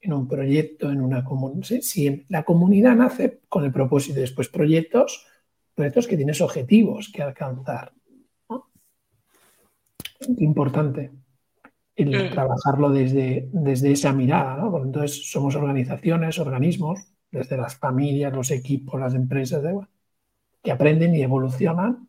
[0.00, 1.80] en un proyecto, en una comunidad.
[1.80, 5.26] Si la comunidad nace con el propósito, después proyectos,
[5.74, 7.92] proyectos que tienes objetivos que alcanzar.
[10.38, 11.10] Importante
[11.96, 12.30] el mm.
[12.30, 14.56] trabajarlo desde, desde esa mirada.
[14.56, 14.82] ¿no?
[14.82, 19.62] Entonces somos organizaciones, organismos, desde las familias, los equipos, las empresas,
[20.62, 22.08] que aprenden y evolucionan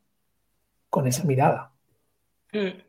[0.90, 1.74] con esa mirada.
[2.54, 2.87] Mm.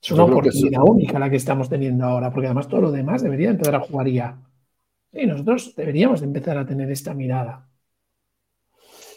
[0.00, 3.50] Es una oportunidad única la que estamos teniendo ahora, porque además todo lo demás debería
[3.50, 4.40] empezar a jugar ya.
[5.12, 7.68] Y nosotros deberíamos empezar a tener esta mirada.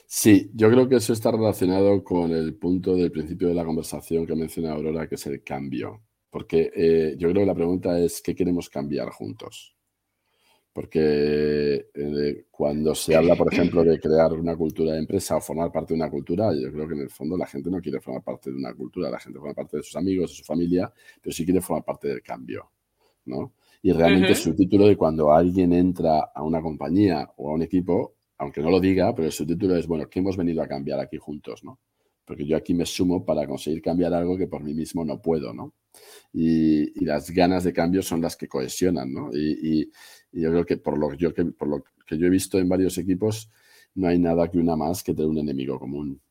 [0.08, 4.26] Sí, yo creo que eso está relacionado con el punto del principio de la conversación
[4.26, 6.02] que menciona Aurora, que es el cambio.
[6.30, 9.76] Porque eh, yo creo que la pregunta es, ¿qué queremos cambiar juntos?
[10.74, 15.70] Porque eh, cuando se habla, por ejemplo, de crear una cultura de empresa o formar
[15.72, 18.24] parte de una cultura, yo creo que en el fondo la gente no quiere formar
[18.24, 21.34] parte de una cultura, la gente forma parte de sus amigos, de su familia, pero
[21.34, 22.72] sí quiere formar parte del cambio,
[23.26, 23.54] ¿no?
[23.82, 28.16] Y realmente su título de cuando alguien entra a una compañía o a un equipo,
[28.38, 31.18] aunque no lo diga, pero su título es, bueno, ¿qué hemos venido a cambiar aquí
[31.18, 31.80] juntos, ¿no?
[32.24, 35.54] Porque yo aquí me sumo para conseguir cambiar algo que por mí mismo no puedo,
[35.54, 35.74] ¿no?
[36.34, 39.30] Y, las ganas de cambio son las que cohesionan, ¿no?
[39.34, 39.92] Y,
[40.32, 42.98] yo creo que por, lo, yo, que por lo que yo he visto en varios
[42.98, 43.50] equipos,
[43.96, 46.22] no hay nada que una más que tener un enemigo común,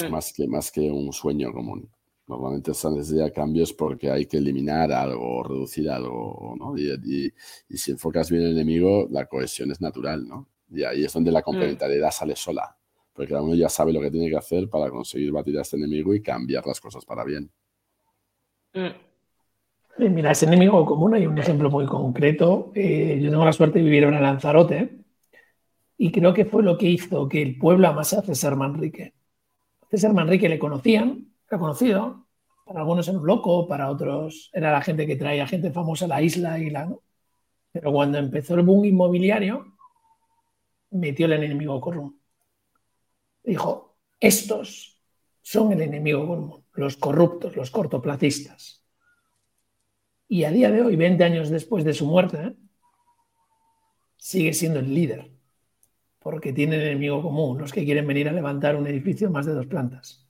[0.00, 0.10] mm.
[0.10, 1.90] más, que, más que un sueño común.
[2.28, 6.78] Normalmente están desde cambios porque hay que eliminar algo, reducir algo, ¿no?
[6.78, 7.32] Y,
[7.76, 10.48] si enfocas bien el enemigo, la cohesión es natural, ¿no?
[10.70, 11.44] Y ahí es donde la mm.
[11.44, 12.76] complementariedad sale sola,
[13.12, 15.76] porque cada uno ya sabe lo que tiene que hacer para conseguir batir a este
[15.76, 17.50] enemigo y cambiar las cosas para bien.
[18.72, 22.72] Mira, ese enemigo común hay un ejemplo muy concreto.
[22.74, 25.00] Eh, yo tengo la suerte de vivir en Lanzarote
[25.98, 29.14] y creo que fue lo que hizo que el pueblo amase a César Manrique.
[29.90, 32.26] César Manrique le conocían, era conocido,
[32.64, 36.08] para algunos era un loco, para otros era la gente que traía gente famosa a
[36.08, 36.90] la isla y la...
[37.72, 39.76] Pero cuando empezó el boom inmobiliario,
[40.90, 42.20] metió el enemigo común.
[43.42, 45.00] Dijo, estos
[45.42, 48.84] son el enemigo común los corruptos, los cortoplacistas.
[50.28, 52.54] Y a día de hoy, 20 años después de su muerte,
[54.16, 55.30] sigue siendo el líder,
[56.20, 59.54] porque tiene el enemigo común, los que quieren venir a levantar un edificio más de
[59.54, 60.28] dos plantas.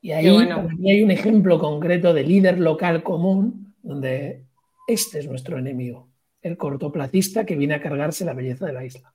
[0.00, 4.44] Y ahí hay un ejemplo concreto de líder local común, donde
[4.86, 9.12] este es nuestro enemigo, el cortoplacista que viene a cargarse la belleza de la isla.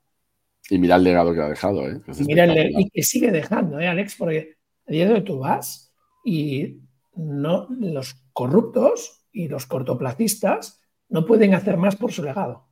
[0.69, 2.01] Y mira el legado que ha dejado, ¿eh?
[2.07, 4.15] y que sigue dejando, ¿eh, Alex?
[4.17, 4.57] Porque
[4.91, 6.81] día de hoy tú vas y
[7.15, 12.67] no, los corruptos y los cortoplacistas no pueden hacer más por su legado.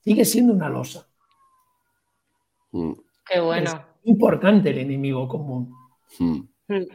[0.00, 1.08] Sigue siendo una losa.
[2.72, 2.92] Mm.
[3.28, 3.70] Qué bueno.
[3.70, 5.72] Es importante el enemigo común.
[6.18, 6.40] Mm.
[6.68, 6.86] Mm.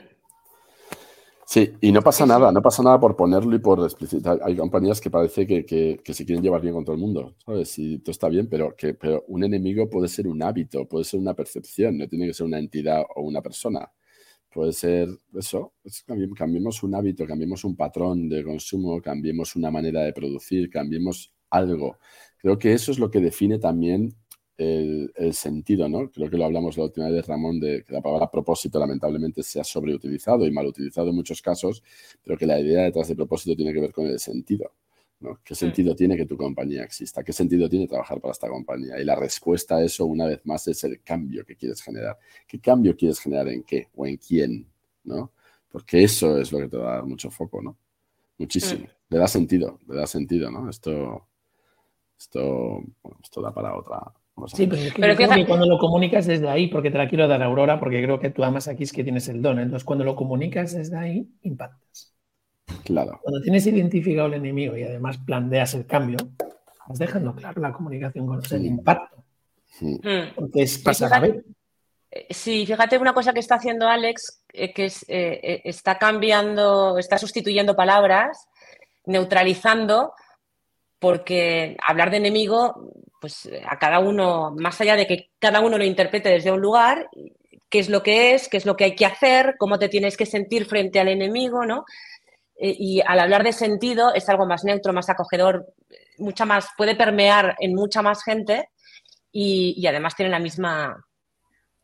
[1.49, 4.37] Sí, y no pasa nada, no pasa nada por ponerlo y por explicitar.
[4.43, 7.79] Hay compañías que parece que, que, se quieren llevar bien con todo el mundo, ¿sabes?
[7.79, 11.21] Y todo está bien, pero, que, pero un enemigo puede ser un hábito, puede ser
[11.21, 13.89] una percepción, no tiene que ser una entidad o una persona.
[14.51, 15.73] Puede ser eso,
[16.35, 21.97] cambiemos un hábito, cambiemos un patrón de consumo, cambiemos una manera de producir, cambiemos algo.
[22.37, 24.15] Creo que eso es lo que define también
[24.57, 26.09] el, sentido, ¿no?
[26.09, 29.59] Creo que lo hablamos la última vez, Ramón, de que la palabra propósito lamentablemente se
[29.59, 31.83] ha sobreutilizado y mal utilizado en muchos casos,
[32.23, 34.71] pero que la idea detrás de propósito tiene que ver con el sentido.
[35.43, 37.23] ¿Qué sentido tiene que tu compañía exista?
[37.23, 38.99] ¿Qué sentido tiene trabajar para esta compañía?
[38.99, 42.17] Y la respuesta a eso, una vez más, es el cambio que quieres generar.
[42.47, 44.67] ¿Qué cambio quieres generar en qué o en quién?
[45.07, 45.31] ¿no?
[45.69, 47.77] Porque eso es lo que te va a dar mucho foco, ¿no?
[48.37, 48.85] Muchísimo.
[49.09, 50.69] Le da sentido, le da sentido, ¿no?
[50.69, 51.27] Esto,
[52.19, 52.83] esto,
[53.23, 54.13] esto da para otra.
[54.53, 57.79] Sí, pero, que cuando lo comunicas desde ahí, porque te la quiero dar a Aurora,
[57.79, 59.57] porque creo que tú amas aquí es que tienes el don.
[59.57, 62.13] Entonces, cuando lo comunicas desde ahí, impactas.
[62.87, 63.19] Claro.
[63.21, 66.15] Cuando tienes identificado el enemigo y además planteas el cambio,
[66.87, 69.25] vas dejando claro la comunicación con el impacto.
[69.81, 70.33] Hmm.
[70.33, 71.43] Porque es pasar a ver.
[72.09, 76.97] Eh, sí, fíjate una cosa que está haciendo Alex, eh, que es, eh, está cambiando,
[76.97, 78.47] está sustituyendo palabras,
[79.05, 80.13] neutralizando,
[80.97, 85.83] porque hablar de enemigo, pues a cada uno, más allá de que cada uno lo
[85.83, 87.09] interprete desde un lugar,
[87.67, 90.15] qué es lo que es, qué es lo que hay que hacer, cómo te tienes
[90.15, 91.83] que sentir frente al enemigo, ¿no?
[92.59, 95.73] Eh, y al hablar de sentido es algo más neutro, más acogedor,
[96.17, 98.69] mucha más, puede permear en mucha más gente
[99.31, 101.05] y, además tiene la misma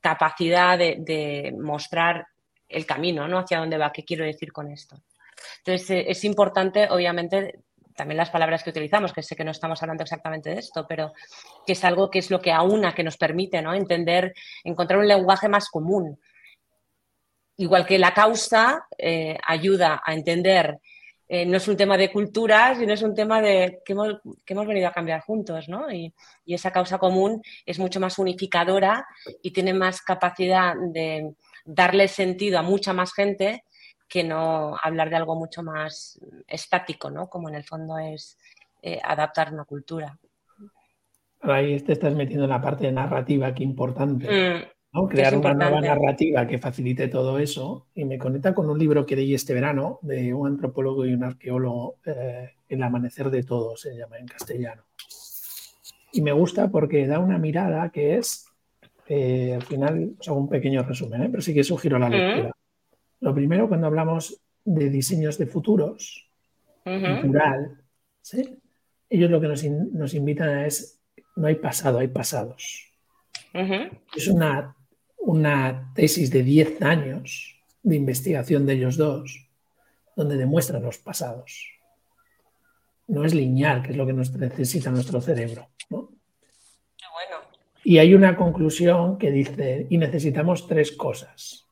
[0.01, 2.25] capacidad de, mostrar
[2.67, 3.39] el camino, ¿no?
[3.39, 4.97] Hacia dónde va, qué quiero decir con esto.
[5.59, 7.59] Entonces, eh, es importante, obviamente,
[7.95, 11.13] también las palabras que utilizamos, que sé que no estamos hablando exactamente de esto, pero
[11.65, 13.75] que es algo que es lo que aúna, que nos permite ¿no?
[13.75, 14.33] entender,
[14.63, 16.19] encontrar un lenguaje más común
[17.57, 20.79] igual que la causa eh, ayuda a entender,
[21.27, 24.53] eh, no es un tema de cultura, sino es un tema de que hemos, que
[24.53, 25.91] hemos venido a cambiar juntos, ¿no?
[25.91, 26.13] Y,
[26.45, 29.05] y, esa causa común es mucho más unificadora
[29.41, 31.33] y tiene más capacidad de
[31.65, 33.63] darle sentido a mucha más gente
[34.07, 37.29] que no hablar de algo mucho más estático, ¿no?
[37.29, 38.37] Como en el fondo es
[38.81, 40.19] eh, adaptar una cultura.
[41.41, 44.27] Ahí te estás metiendo en la parte narrativa, que importante.
[44.29, 44.72] Mm.
[45.09, 47.87] Crear una nueva narrativa que facilite todo eso.
[47.95, 51.23] Y me conecta con un libro que leí este verano de un antropólogo y un
[51.23, 54.83] arqueólogo, eh, El amanecer de todos, se llama en castellano.
[56.11, 58.45] Y me gusta porque da una mirada que es,
[59.07, 61.29] eh, al final, hago un pequeño resumen, ¿eh?
[61.29, 62.51] pero sí que sugiero la lectura.
[63.19, 66.29] Lo primero, cuando hablamos de diseños de futuros,
[66.83, 67.81] cultural,
[69.09, 70.99] ellos lo que nos, nos invitan es,
[71.35, 72.91] no hay pasado, hay pasados.
[74.15, 74.75] Es una
[75.23, 79.47] una tesis de 10 años de investigación de ellos dos,
[80.15, 81.69] donde demuestran los pasados.
[83.07, 85.69] No es lineal, que es lo que nos necesita nuestro cerebro.
[87.85, 91.67] Y hay una conclusión que dice, y necesitamos tres cosas.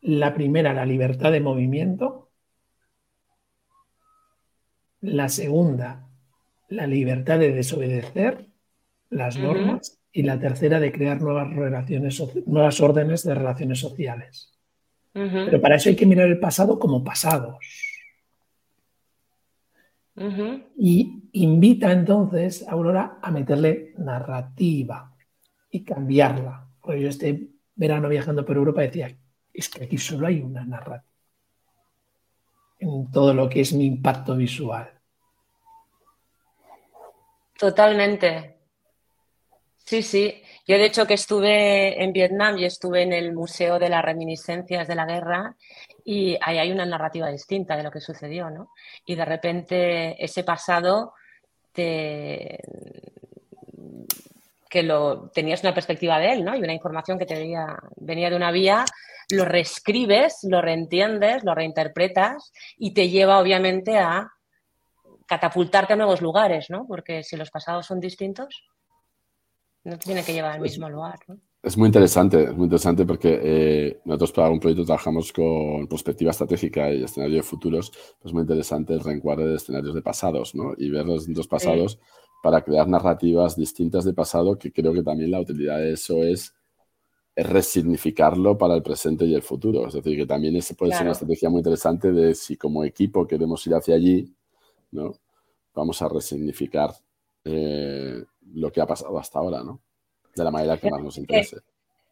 [0.00, 2.30] La primera, la libertad de movimiento.
[5.00, 6.08] La segunda,
[6.68, 8.48] la libertad de desobedecer
[9.10, 14.56] las normas y la tercera de crear nuevas relaciones, nuevas órdenes de relaciones sociales.
[15.12, 17.58] Pero para eso hay que mirar el pasado como pasados.
[20.76, 25.12] Y invita entonces a Aurora a meterle narrativa
[25.68, 26.68] y cambiarla.
[26.80, 29.16] Porque yo este verano viajando por Europa decía,
[29.52, 31.10] es que aquí solo hay una narrativa
[32.78, 34.90] en todo lo que es mi impacto visual.
[37.58, 38.53] Totalmente,
[39.84, 40.42] Sí, sí.
[40.66, 44.88] Yo de hecho que estuve en Vietnam y estuve en el Museo de las Reminiscencias
[44.88, 45.56] de la Guerra
[46.04, 48.70] y ahí hay una narrativa distinta de lo que sucedió, ¿no?
[49.04, 51.12] Y de repente ese pasado
[51.72, 52.58] te
[54.70, 56.56] que lo tenías una perspectiva de él, ¿no?
[56.56, 58.84] Y una información que te venía, venía de una vía,
[59.30, 64.32] lo reescribes, lo reentiendes, lo reinterpretas y te lleva obviamente a
[65.26, 66.86] catapultarte a nuevos lugares, ¿no?
[66.88, 68.64] Porque si los pasados son distintos,
[69.84, 71.18] no tiene que llevar al mismo lugar.
[71.62, 76.30] Es muy interesante, es muy interesante porque eh, nosotros para un proyecto trabajamos con perspectiva
[76.30, 77.90] estratégica y escenario de futuros.
[78.22, 80.74] Es muy interesante el reencuadre de escenarios de pasados ¿no?
[80.76, 81.98] y ver los distintos pasados
[82.42, 86.54] para crear narrativas distintas de pasado, que creo que también la utilidad de eso es,
[87.36, 89.88] resignificarlo para el presente y el futuro.
[89.88, 93.26] Es decir, que también ese puede ser una estrategia muy interesante de si como equipo
[93.26, 94.32] queremos ir hacia allí,
[94.92, 95.14] ¿no?
[95.74, 96.94] vamos a resignificar
[97.44, 99.80] eh, lo que ha pasado hasta ahora, ¿no?
[100.34, 101.58] De la manera que más nos interese.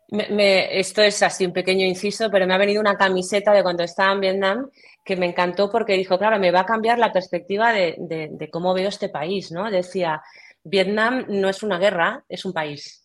[0.09, 4.13] esto es así un pequeño inciso, pero me ha venido una camiseta de cuando estaba
[4.13, 4.71] en Vietnam
[5.05, 8.89] que me encantó porque dijo, claro, me va a cambiar la perspectiva de, cómo veo
[8.89, 9.71] este país, ¿no?
[9.71, 10.23] Decía,
[10.63, 13.01] Vietnam no es una guerra, es un país.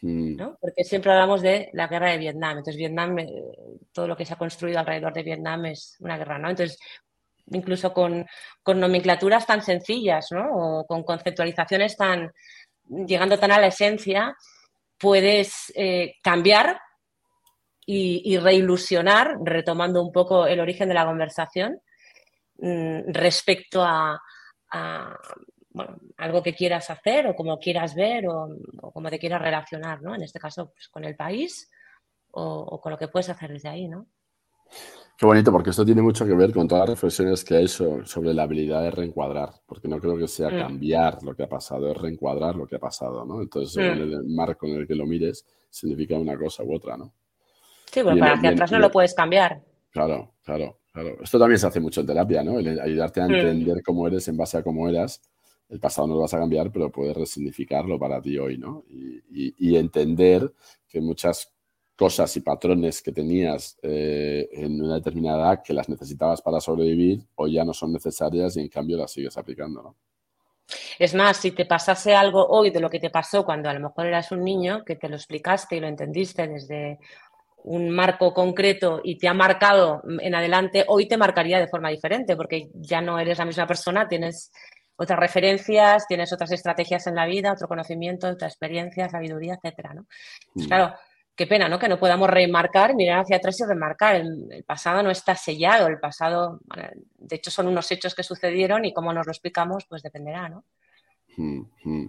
[0.00, 0.36] Mm.
[0.36, 0.58] ¿no?
[0.60, 2.58] Porque siempre hablamos de la guerra de Vietnam.
[2.58, 3.32] Entonces, Vietnam, eh,
[3.92, 6.50] todo lo que se ha construido alrededor de Vietnam es una guerra, ¿no?
[6.50, 6.78] Entonces,
[7.50, 8.26] incluso con,
[8.62, 10.44] con nomenclaturas tan sencillas, ¿no?
[10.52, 12.30] O con conceptualizaciones tan,
[12.88, 14.36] llegando tan a la esencia,
[14.98, 16.80] puedes eh, cambiar
[17.90, 21.80] y, reilusionar, retomando un poco el origen de la conversación,
[22.58, 24.20] mm, respecto a,
[26.18, 28.48] algo que quieras hacer o como quieras ver o,
[28.92, 30.14] como te quieras relacionar, ¿no?
[30.14, 31.70] En este caso, pues, con el país
[32.32, 34.06] o, o, con lo que puedes hacer desde ahí, ¿no?
[35.18, 38.32] Qué bonito, porque esto tiene mucho que ver con todas las reflexiones que hay sobre,
[38.32, 40.58] la habilidad de reencuadrar, porque no creo que sea mm.
[40.60, 43.42] cambiar lo que ha pasado, es reencuadrar lo que ha pasado, ¿no?
[43.42, 44.00] Entonces, mm.
[44.00, 47.12] el marco en el que lo mires, significa una cosa u otra, ¿no?
[47.86, 49.60] Sí, bueno, para hacia atrás no lo puedes cambiar.
[49.90, 51.16] Claro, claro, claro.
[51.20, 52.60] Esto también se hace mucho en terapia, ¿no?
[52.60, 53.34] El ayudarte a mm.
[53.34, 55.20] entender cómo eres en base a cómo eras.
[55.68, 58.84] El pasado no lo vas a cambiar, pero puedes resignificarlo para ti hoy, ¿no?
[58.88, 60.52] Y, y entender
[60.88, 61.52] que muchas
[61.98, 67.26] cosas y patrones que tenías eh, en una determinada edad que las necesitabas para sobrevivir,
[67.34, 69.96] hoy ya no son necesarias y en cambio las sigues aplicando, ¿no?
[70.96, 73.80] Es más, si te pasase algo hoy de lo que te pasó cuando a lo
[73.80, 76.98] mejor eras un niño, que te lo explicaste y lo entendiste desde
[77.64, 82.36] un marco concreto y te ha marcado en adelante, hoy te marcaría de forma diferente,
[82.36, 84.52] porque ya no eres la misma persona, tienes
[84.94, 90.06] otras referencias, tienes otras estrategias en la vida, otro conocimiento, otra experiencia, sabiduría, etcétera, ¿no?
[90.54, 90.68] Pues mm.
[90.68, 90.94] claro,
[91.38, 91.78] qué pena, ¿no?
[91.78, 94.16] Que no podamos remarcar, mirar hacia atrás y remarcar.
[94.16, 96.58] El, pasado no está sellado, el pasado,
[97.16, 100.64] de hecho, son unos hechos que sucedieron y cómo nos lo explicamos, pues dependerá, ¿no?
[101.36, 102.06] Hmm, hmm.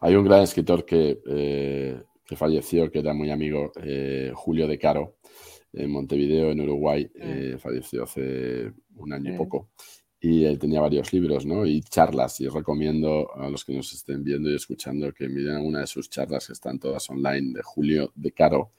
[0.00, 4.78] Hay un gran escritor que, eh, que, falleció, que era muy amigo, eh, Julio De
[4.78, 5.18] Caro,
[5.72, 7.20] en Montevideo, en Uruguay, mm.
[7.20, 9.70] eh, falleció hace un año y poco.
[10.18, 11.66] Y él tenía varios libros, ¿no?
[11.66, 12.40] Y charlas.
[12.40, 16.08] Y recomiendo a los que nos estén viendo y escuchando que miren una de sus
[16.08, 18.72] charlas que están todas online de Julio de Caro.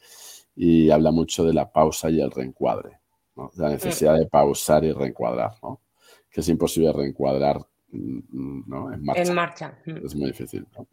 [0.55, 2.99] Y habla mucho de la pausa y el reencuadre,
[3.35, 3.51] ¿no?
[3.55, 5.81] La necesidad de pausar y reencuadrar, ¿no?
[6.29, 7.59] Que es imposible reencuadrar
[7.91, 8.91] mm, mm, ¿no?
[8.91, 9.21] en marcha.
[9.21, 9.79] En marcha.
[9.85, 10.87] Es muy difícil, ¿no?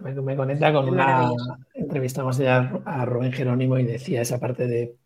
[0.00, 1.30] Me, conecta con una
[1.74, 4.96] entrevista más allá a Rubén Jerónimo y decía esa parte de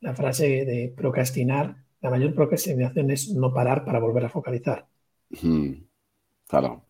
[0.00, 1.76] la frase de procrastinar.
[2.06, 4.86] La mayor procrastinación es no parar para volver a focalizar.
[6.46, 6.84] Claro.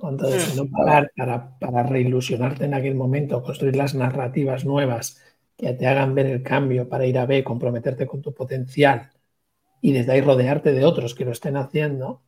[0.00, 5.20] Entonces, no parar para, para reilusionarte en aquel momento, construir las narrativas nuevas
[5.56, 9.10] que te hagan ver el cambio para ir a B, comprometerte con tu potencial
[9.80, 12.22] y desde ahí rodearte de otros que lo estén haciendo,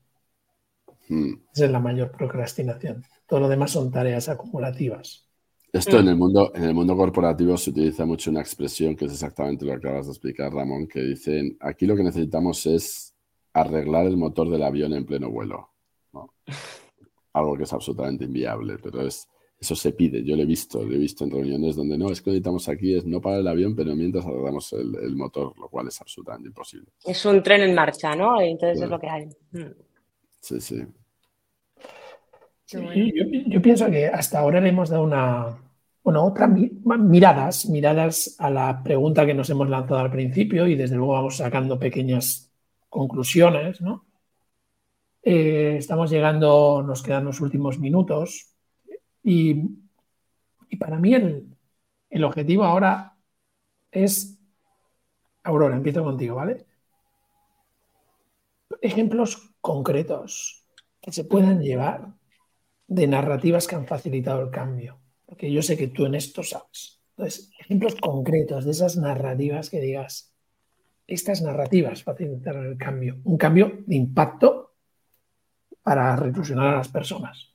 [1.55, 3.05] esa es la mayor procrastinación.
[3.29, 5.22] Todo lo demás son tareas acumulativas.
[5.73, 6.09] Esto en, mm.
[6.09, 9.73] el mundo, en el mundo corporativo se utiliza mucho una expresión que es exactamente lo
[9.73, 13.15] que acabas de explicar, Ramón, que dicen, aquí lo que necesitamos es
[13.55, 15.71] arreglar el motor del avión en pleno vuelo.
[17.33, 19.27] Algo que es absolutamente inviable, pero es,
[19.59, 20.23] eso se pide.
[20.23, 22.95] Yo lo he visto, lo he visto en reuniones donde no, es que necesitamos aquí
[22.95, 26.89] es no para el avión, pero mientras arreglamos el, motor, lo cual es absolutamente imposible.
[27.03, 28.39] Es un tren en marcha, ¿no?
[28.43, 29.27] Entonces es lo que hay.
[29.53, 29.73] Mm.
[30.41, 30.85] Sí,
[32.73, 33.13] sí.
[33.47, 35.59] Yo, pienso que hasta ahora le hemos dado una,
[36.03, 40.97] bueno, otra miradas, miradas a la pregunta que nos hemos lanzado al principio y desde
[40.97, 42.51] luego vamos sacando pequeñas
[42.89, 44.07] conclusiones, ¿no?
[45.23, 48.55] Eh, estamos llegando, nos quedan los últimos minutos
[49.23, 49.55] y,
[50.81, 51.47] para mí el,
[52.11, 53.17] el objetivo ahora
[53.93, 54.39] es,
[55.45, 56.67] Aurora, empiezo contigo, ¿vale?
[58.81, 60.67] Ejemplos concretos
[61.01, 62.09] que se puedan llevar
[62.95, 64.99] de narrativas que han facilitado el cambio.
[65.27, 67.01] Porque yo sé que tú en esto sabes.
[67.17, 70.33] Entonces, ejemplos concretos de esas narrativas que digas,
[71.07, 73.19] estas narrativas facilitaron el cambio.
[73.25, 74.73] Un cambio de impacto
[75.83, 77.49] para reflexionar a las personas.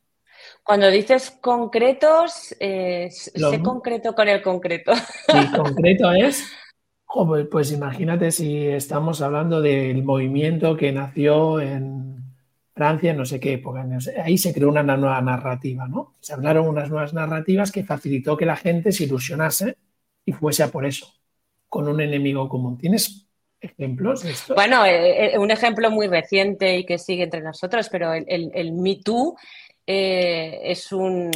[0.63, 4.93] Cuando dices concretos, eh, sé concreto con el concreto.
[4.95, 6.43] Sí, concreto es,
[7.49, 12.17] pues imagínate si estamos hablando del movimiento que nació en
[12.77, 13.83] Francia, no sé qué época.
[14.23, 16.13] ahí se creó una nueva narrativa, ¿no?
[16.19, 19.77] Se hablaron unas nuevas narrativas que facilitó que la gente se ilusionase
[20.23, 21.11] y fuese a por eso,
[21.67, 22.77] con un enemigo común.
[22.77, 23.27] ¿Tienes
[23.59, 24.53] ejemplos de esto?
[24.53, 28.71] Bueno, eh, eh, un ejemplo muy reciente y que sigue entre nosotros, pero el, el,
[28.73, 29.35] Me Too
[29.87, 31.31] eh, es un,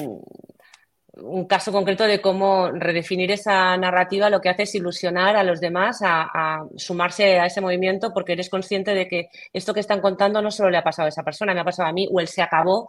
[1.23, 5.59] un caso concreto de cómo redefinir esa narrativa lo que hace es ilusionar a los
[5.59, 10.41] demás a, sumarse a ese movimiento porque eres consciente de que esto que están contando
[10.41, 12.27] no solo le ha pasado a esa persona, me ha pasado a mí o él
[12.27, 12.87] se acabó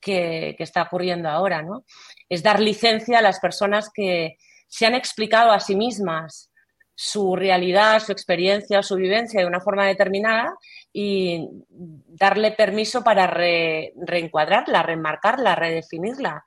[0.00, 1.62] que, está ocurriendo ahora.
[1.62, 1.84] ¿no?
[2.28, 6.50] Es dar licencia a las personas que se han explicado a sí mismas
[6.96, 10.54] su realidad, su experiencia, su vivencia de una forma determinada
[10.92, 16.44] y darle permiso para reencuadrarla, remarcarla, redefinirla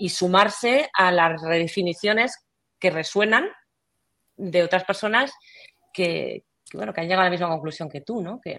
[0.00, 2.42] y sumarse a las redefiniciones
[2.78, 3.50] que resuenan
[4.34, 5.30] de otras personas
[5.92, 8.40] que, bueno, que han llegado a la misma conclusión que tú, ¿no?
[8.40, 8.58] Que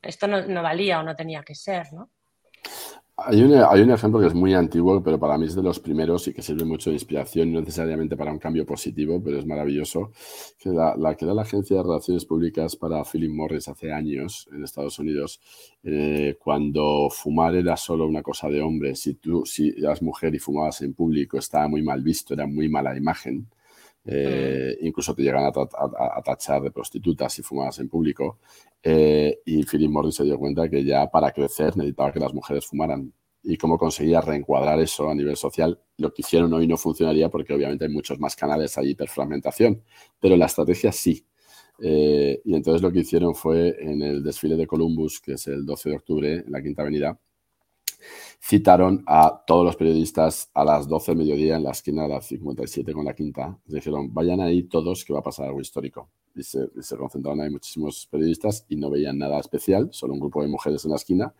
[0.00, 2.10] esto no, no valía o no tenía que ser, ¿no?
[3.18, 6.34] Hay un, ejemplo que es muy antiguo, pero para mí es de los primeros y
[6.34, 10.12] que sirve mucho de inspiración, no necesariamente para un cambio positivo, pero es maravilloso,
[10.58, 14.62] que la, que da la Agencia de Relaciones Públicas para Philip Morris hace años en
[14.64, 15.40] Estados Unidos,
[15.82, 20.38] eh, cuando fumar era solo una cosa de hombres, si tú si eras mujer y
[20.38, 23.48] fumabas en público estaba muy mal visto, era muy mala imagen.
[24.08, 28.38] Eh, incluso te llegan a, tachar de prostitutas si fumabas en público.
[28.88, 32.66] Eh, y Philip Morris se dio cuenta que ya para crecer necesitaba que las mujeres
[32.66, 33.12] fumaran.
[33.42, 37.52] Y cómo conseguía reencuadrar eso a nivel social, lo que hicieron hoy no funcionaría porque
[37.52, 39.82] obviamente hay muchos más canales, hay hiperfragmentación,
[40.20, 41.26] pero la estrategia sí.
[41.80, 45.66] Eh, y entonces lo que hicieron fue en el desfile de Columbus, que es el
[45.66, 47.18] 12 de octubre, en la Quinta Avenida,
[48.40, 52.20] citaron a todos los periodistas a las 12 del mediodía en la esquina de la
[52.20, 53.58] 57 con la quinta.
[53.66, 56.08] Dijeron, vayan ahí todos que va a pasar algo histórico.
[56.36, 60.48] Y se, concentraron ahí muchísimos periodistas y no veían nada especial, solo un grupo de
[60.48, 61.34] mujeres en la esquina.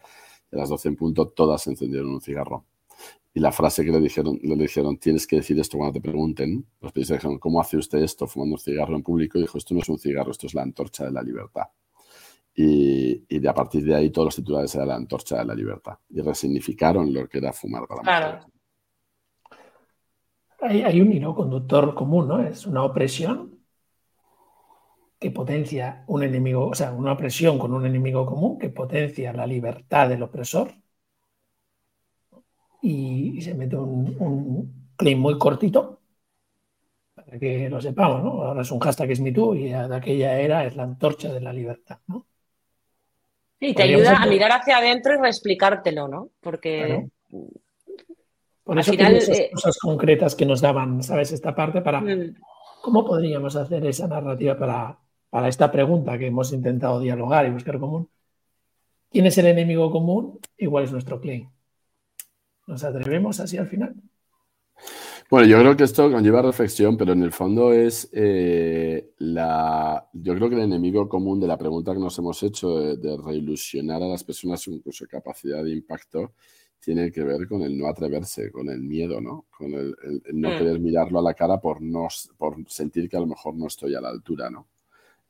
[0.51, 2.65] Y a las 12 en punto todas encendieron un cigarro.
[3.35, 6.65] Y la frase que le dijeron, le dijeron, tienes que decir esto cuando te pregunten.
[6.81, 9.37] Los periodistas dijeron, ¿cómo hace usted esto fumando un cigarro en público?
[9.37, 11.65] Y dijo, esto no es un cigarro, esto es la antorcha de la libertad.
[12.55, 15.99] Y, de a partir de ahí todos los titulares eran la antorcha de la libertad
[16.09, 18.47] y resignificaron lo que era fumar para claro.
[20.63, 22.41] Hay, hay, un hilo conductor común, ¿no?
[22.41, 23.56] Es una opresión
[25.19, 29.47] que potencia un enemigo, o sea, una opresión con un enemigo común que potencia la
[29.47, 30.75] libertad del opresor
[32.83, 36.01] y, se mete un, un claim muy cortito
[37.15, 38.43] para que lo sepamos, ¿no?
[38.43, 41.53] Ahora es un hashtag es MeToo y de aquella era es la antorcha de la
[41.53, 42.27] libertad, ¿no?
[43.59, 46.31] Sí, te ayuda a mirar hacia adentro y reexplicártelo, ¿no?
[46.41, 47.09] Porque...
[48.63, 51.33] Por eso final, esas eh, cosas concretas que nos daban, ¿sabes?
[51.33, 52.01] Esta parte para...
[52.01, 52.35] Mm.
[52.83, 54.99] ¿Cómo podríamos hacer esa narrativa para,
[55.31, 58.09] para esta pregunta que hemos intentado dialogar y buscar común?
[59.11, 60.41] ¿Quién es el enemigo común?
[60.59, 61.49] Igual es nuestro claim.
[62.67, 63.95] ¿Nos atrevemos así al final?
[65.29, 70.09] Bueno, yo creo que esto conlleva reflexión, pero en el fondo es eh, la.
[70.13, 74.03] Yo creo que el enemigo común de la pregunta que nos hemos hecho de, reilusionar
[74.03, 76.35] a las personas con su capacidad de impacto
[76.79, 79.47] tiene que ver con el no atreverse, con el miedo, ¿no?
[79.51, 79.97] Con el,
[80.33, 80.59] no mm.
[80.59, 82.07] querer mirarlo a la cara por, no,
[82.37, 84.69] por sentir que a lo mejor no estoy a la altura, ¿no?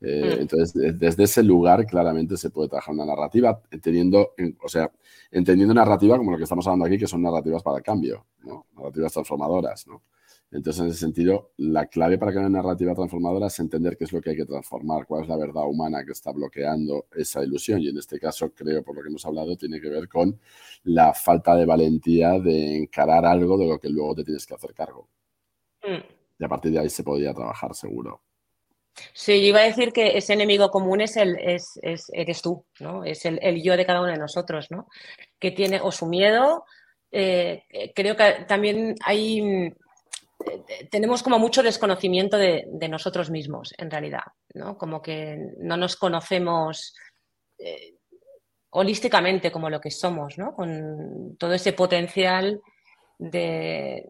[0.01, 0.41] Eh, mm.
[0.41, 4.33] Entonces, desde ese lugar claramente se puede trabajar una narrativa, entendiendo,
[4.63, 4.91] o sea,
[5.31, 8.67] entendiendo narrativa como lo que estamos hablando aquí, que son narrativas para el cambio, ¿no?
[8.75, 9.87] narrativas transformadoras.
[9.87, 10.03] ¿no?
[10.51, 14.13] Entonces, en ese sentido, la clave para que una narrativa transformadora es entender qué es
[14.13, 17.81] lo que hay que transformar, cuál es la verdad humana que está bloqueando esa ilusión.
[17.81, 20.39] Y en este caso, creo, por lo que hemos hablado, tiene que ver con
[20.83, 24.73] la falta de valentía de encarar algo de lo que luego te tienes que hacer
[24.73, 25.09] cargo.
[25.83, 26.03] Mm.
[26.39, 28.21] Y a partir de ahí se podría trabajar seguro.
[29.13, 31.79] Sí, yo iba a decir que ese enemigo común es el, es,
[32.13, 33.03] eres tú, ¿no?
[33.03, 34.87] Es el, yo de cada uno de nosotros, ¿no?
[35.39, 36.65] Que tiene o su miedo,
[37.11, 37.63] eh,
[37.95, 39.39] creo que también hay,
[40.45, 44.23] eh, tenemos como mucho desconocimiento de, nosotros mismos, en realidad,
[44.53, 44.77] ¿no?
[44.77, 46.93] Como que no nos conocemos
[47.57, 47.95] eh,
[48.71, 50.53] holísticamente como lo que somos, ¿no?
[50.53, 52.61] Con todo ese potencial
[53.17, 54.09] de,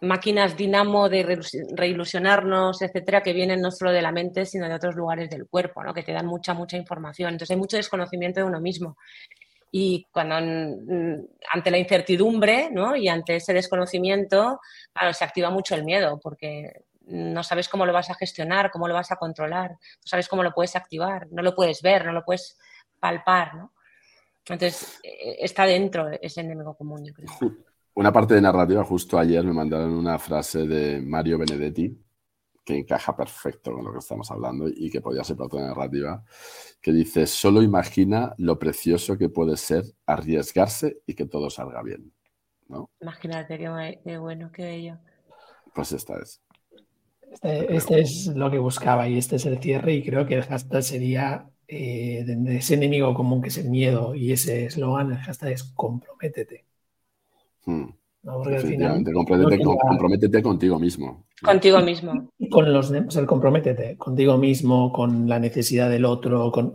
[0.00, 1.40] máquinas dinamo de
[1.74, 5.82] reilusionarnos, etcétera, que vienen no solo de la mente, sino de otros lugares del cuerpo,
[5.82, 5.92] ¿no?
[5.92, 7.32] que te dan mucha, mucha información.
[7.32, 8.96] Entonces hay mucho desconocimiento de uno mismo.
[9.70, 12.96] Y cuando ante la incertidumbre ¿no?
[12.96, 14.60] y ante ese desconocimiento,
[14.92, 16.72] claro, se activa mucho el miedo, porque
[17.02, 20.42] no sabes cómo lo vas a gestionar, cómo lo vas a controlar, no sabes cómo
[20.42, 22.56] lo puedes activar, no lo puedes ver, no lo puedes
[23.00, 23.54] palpar.
[23.56, 23.72] ¿no?
[24.46, 27.28] Entonces, e, está dentro ese enemigo común, yo creo.
[27.98, 32.00] Una parte de narrativa, justo ayer me mandaron una frase de Mario Benedetti
[32.64, 36.22] que encaja perfecto con lo que estamos hablando y que podría ser parte de narrativa,
[36.80, 42.12] que dice, solo imagina lo precioso que puede ser arriesgarse y que todo salga bien.
[42.68, 42.88] ¿no?
[43.00, 44.98] Imagínate qué, bueno, qué bello.
[45.74, 46.40] Pues esta es.
[47.32, 50.44] Este, este, es lo que buscaba y este es el cierre y creo que el
[50.44, 55.18] hashtag sería eh, de ese enemigo común que es el miedo y ese eslogan, el
[55.18, 56.67] hashtag es comprométete.
[59.78, 61.26] Comprométete, contigo mismo.
[61.42, 62.30] Contigo mismo.
[62.50, 66.72] Con los demás, el comprométete contigo mismo, con la necesidad del otro, con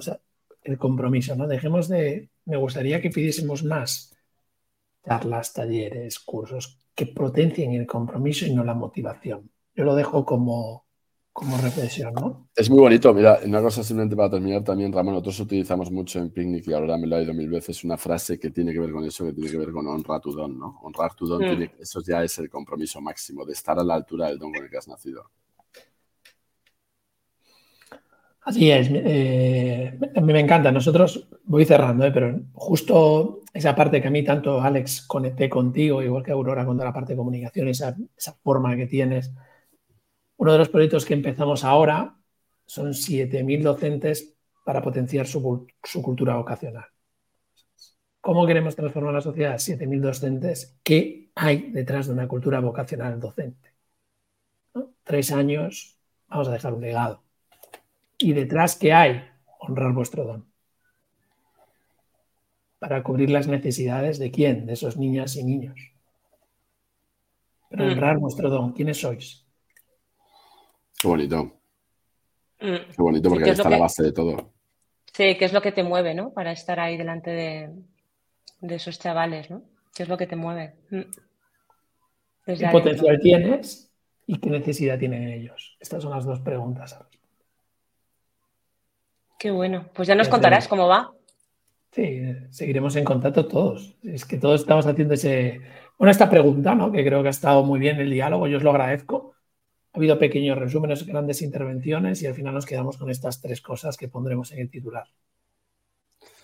[0.64, 1.48] el compromiso, ¿no?
[1.48, 2.30] Dejemos de.
[2.46, 4.14] Me gustaría que pidiésemos más
[5.06, 9.50] charlas, talleres, cursos que potencien el compromiso y no la motivación.
[9.76, 10.83] Yo lo dejo como,
[11.34, 12.48] como reflexión, ¿no?
[12.56, 16.30] Es muy bonito, mira, una cosa simplemente para terminar también, Ramón, nosotros utilizamos mucho en
[16.30, 18.92] Picnic y ahora me lo he oído mil veces, una frase que tiene que ver
[18.92, 20.80] con eso, que tiene que ver con honrar tu don, ¿no?
[20.84, 21.82] Honrar tu don, mm.
[21.82, 24.70] eso ya es el compromiso máximo, de estar a la altura del don con el
[24.70, 25.32] que has nacido.
[28.46, 30.72] Así es, eh, a mí me encanta.
[30.72, 32.12] Nosotros, voy cerrando, ¿eh?
[32.12, 36.78] pero justo esa parte que a mí tanto, Alex, conecté contigo, igual que Aurora con
[36.78, 39.32] la parte de comunicación, esa, esa forma que tienes
[40.38, 42.18] uno de los proyectos que empezamos ahora
[42.66, 45.68] son 7.000 docentes para potenciar su,
[46.02, 46.86] cultura vocacional.
[48.22, 49.56] ¿Cómo queremos transformar la sociedad?
[49.56, 50.80] 7.000 docentes.
[50.84, 53.74] ¿Qué hay detrás de una cultura vocacional docente?
[55.04, 57.24] Tres años, vamos a dejar un legado.
[58.18, 59.24] ¿Y detrás qué hay?
[59.60, 60.46] Honrar vuestro don.
[62.80, 64.66] Para cubrir las necesidades de quién?
[64.66, 65.76] De esos niñas y niños.
[67.70, 67.92] Para mm.
[67.92, 68.72] honrar vuestro don.
[68.72, 69.43] ¿Quiénes sois?
[71.04, 71.44] Qué bonito.
[72.62, 72.76] Mm.
[72.96, 74.54] Qué bonito porque ahí está la base de todo.
[75.12, 76.32] Sí, qué es lo que te mueve, ¿no?
[76.32, 79.64] Para estar ahí delante de, esos chavales, ¿no?
[79.94, 80.76] ¿Qué es lo que te mueve?
[80.92, 81.02] Mm.
[82.46, 83.92] ¿Qué potencial tienes
[84.28, 85.76] y qué necesidad tienen ellos?
[85.82, 86.98] Estas son las dos preguntas.
[89.38, 89.90] Qué bueno.
[89.94, 91.12] Pues ya nos contarás cómo va.
[91.92, 93.98] Sí, seguiremos en contacto todos.
[94.04, 95.60] Es que todos estamos haciendo ese.
[95.98, 96.94] Bueno, esta pregunta, ¿no?
[96.94, 99.33] Que creo que ha estado muy bien el diálogo, yo os lo agradezco.
[99.94, 103.96] Ha habido pequeños resúmenes, grandes intervenciones y al final nos quedamos con estas tres cosas
[103.96, 105.08] que pondremos en el titular.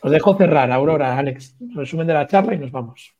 [0.01, 3.13] Os dejo cerrar, Aurora, Alex, resumen de la charla y nos vamos.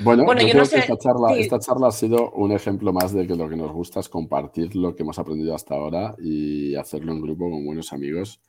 [0.00, 3.36] Bueno, yo, creo que esta charla, esta charla ha sido un ejemplo más de que
[3.36, 7.20] lo que nos gusta es compartir lo que hemos aprendido hasta ahora y hacerlo en
[7.20, 8.40] grupo con buenos amigos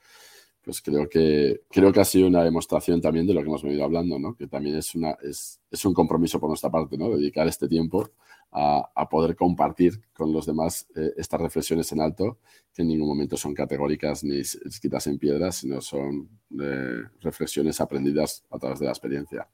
[0.64, 3.84] pues creo que, creo que ha sido una demostración también de lo que hemos venido
[3.84, 4.34] hablando, ¿no?
[4.34, 7.10] que también es, una, es, es un compromiso por nuestra parte, ¿no?
[7.10, 8.12] dedicar este tiempo
[8.54, 12.40] a, poder compartir con los demás eh, estas reflexiones en alto,
[12.74, 16.30] que en ningún momento son categóricas ni escritas en piedras, sino son
[16.62, 19.48] eh, reflexiones aprendidas a través de la experiencia.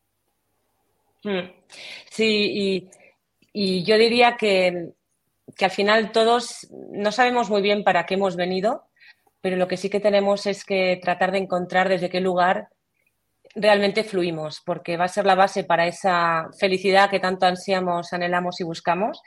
[1.23, 1.49] Hmm.
[2.09, 2.89] Sí, y,
[3.53, 4.93] y yo diría que,
[5.55, 8.83] que al final todos no sabemos muy bien para qué hemos venido,
[9.41, 12.69] pero lo que sí que tenemos es que tratar de encontrar desde qué lugar
[13.55, 18.59] realmente fluimos, porque va a ser la base para esa felicidad que tanto ansiamos, anhelamos
[18.61, 19.21] y buscamos,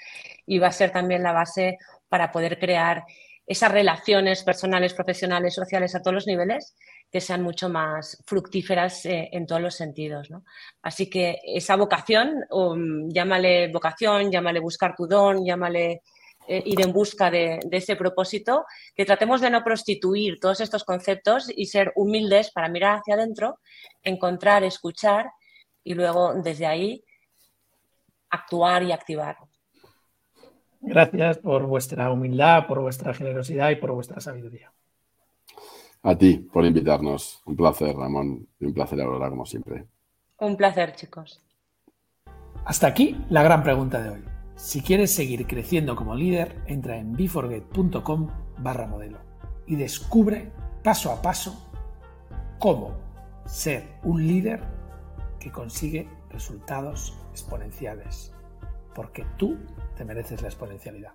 [0.46, 3.04] y va a ser también la base para poder crear
[3.46, 6.74] esas relaciones personales, profesionales, sociales a todos los niveles
[7.10, 10.30] que sean mucho más fructíferas eh, en todos los sentidos.
[10.30, 10.44] ¿no?
[10.80, 16.02] Así que esa vocación, um, llámale vocación, llámale buscar tu don, llámale
[16.48, 18.64] eh, ir en busca de, ese propósito,
[18.94, 23.58] que tratemos de no prostituir todos estos conceptos y ser humildes para mirar hacia adentro,
[24.02, 25.30] encontrar, escuchar
[25.84, 27.04] y luego desde ahí
[28.30, 29.36] actuar y activar.
[30.80, 34.72] Gracias por vuestra humildad, por vuestra generosidad y por vuestra sabiduría.
[36.02, 37.40] A ti por invitarnos.
[37.44, 39.86] Un placer, Ramón, y un placer, Aurora, como siempre.
[40.38, 41.40] Un placer, chicos.
[42.64, 44.31] Hasta aquí la gran pregunta de hoy.
[44.62, 49.18] Si quieres seguir creciendo como líder, entra en beforget.com barra modelo
[49.66, 50.52] y descubre
[50.84, 51.68] paso a paso
[52.60, 52.96] cómo
[53.44, 54.62] ser un líder
[55.40, 58.32] que consigue resultados exponenciales,
[58.94, 59.58] porque tú
[59.96, 61.14] te mereces la exponencialidad.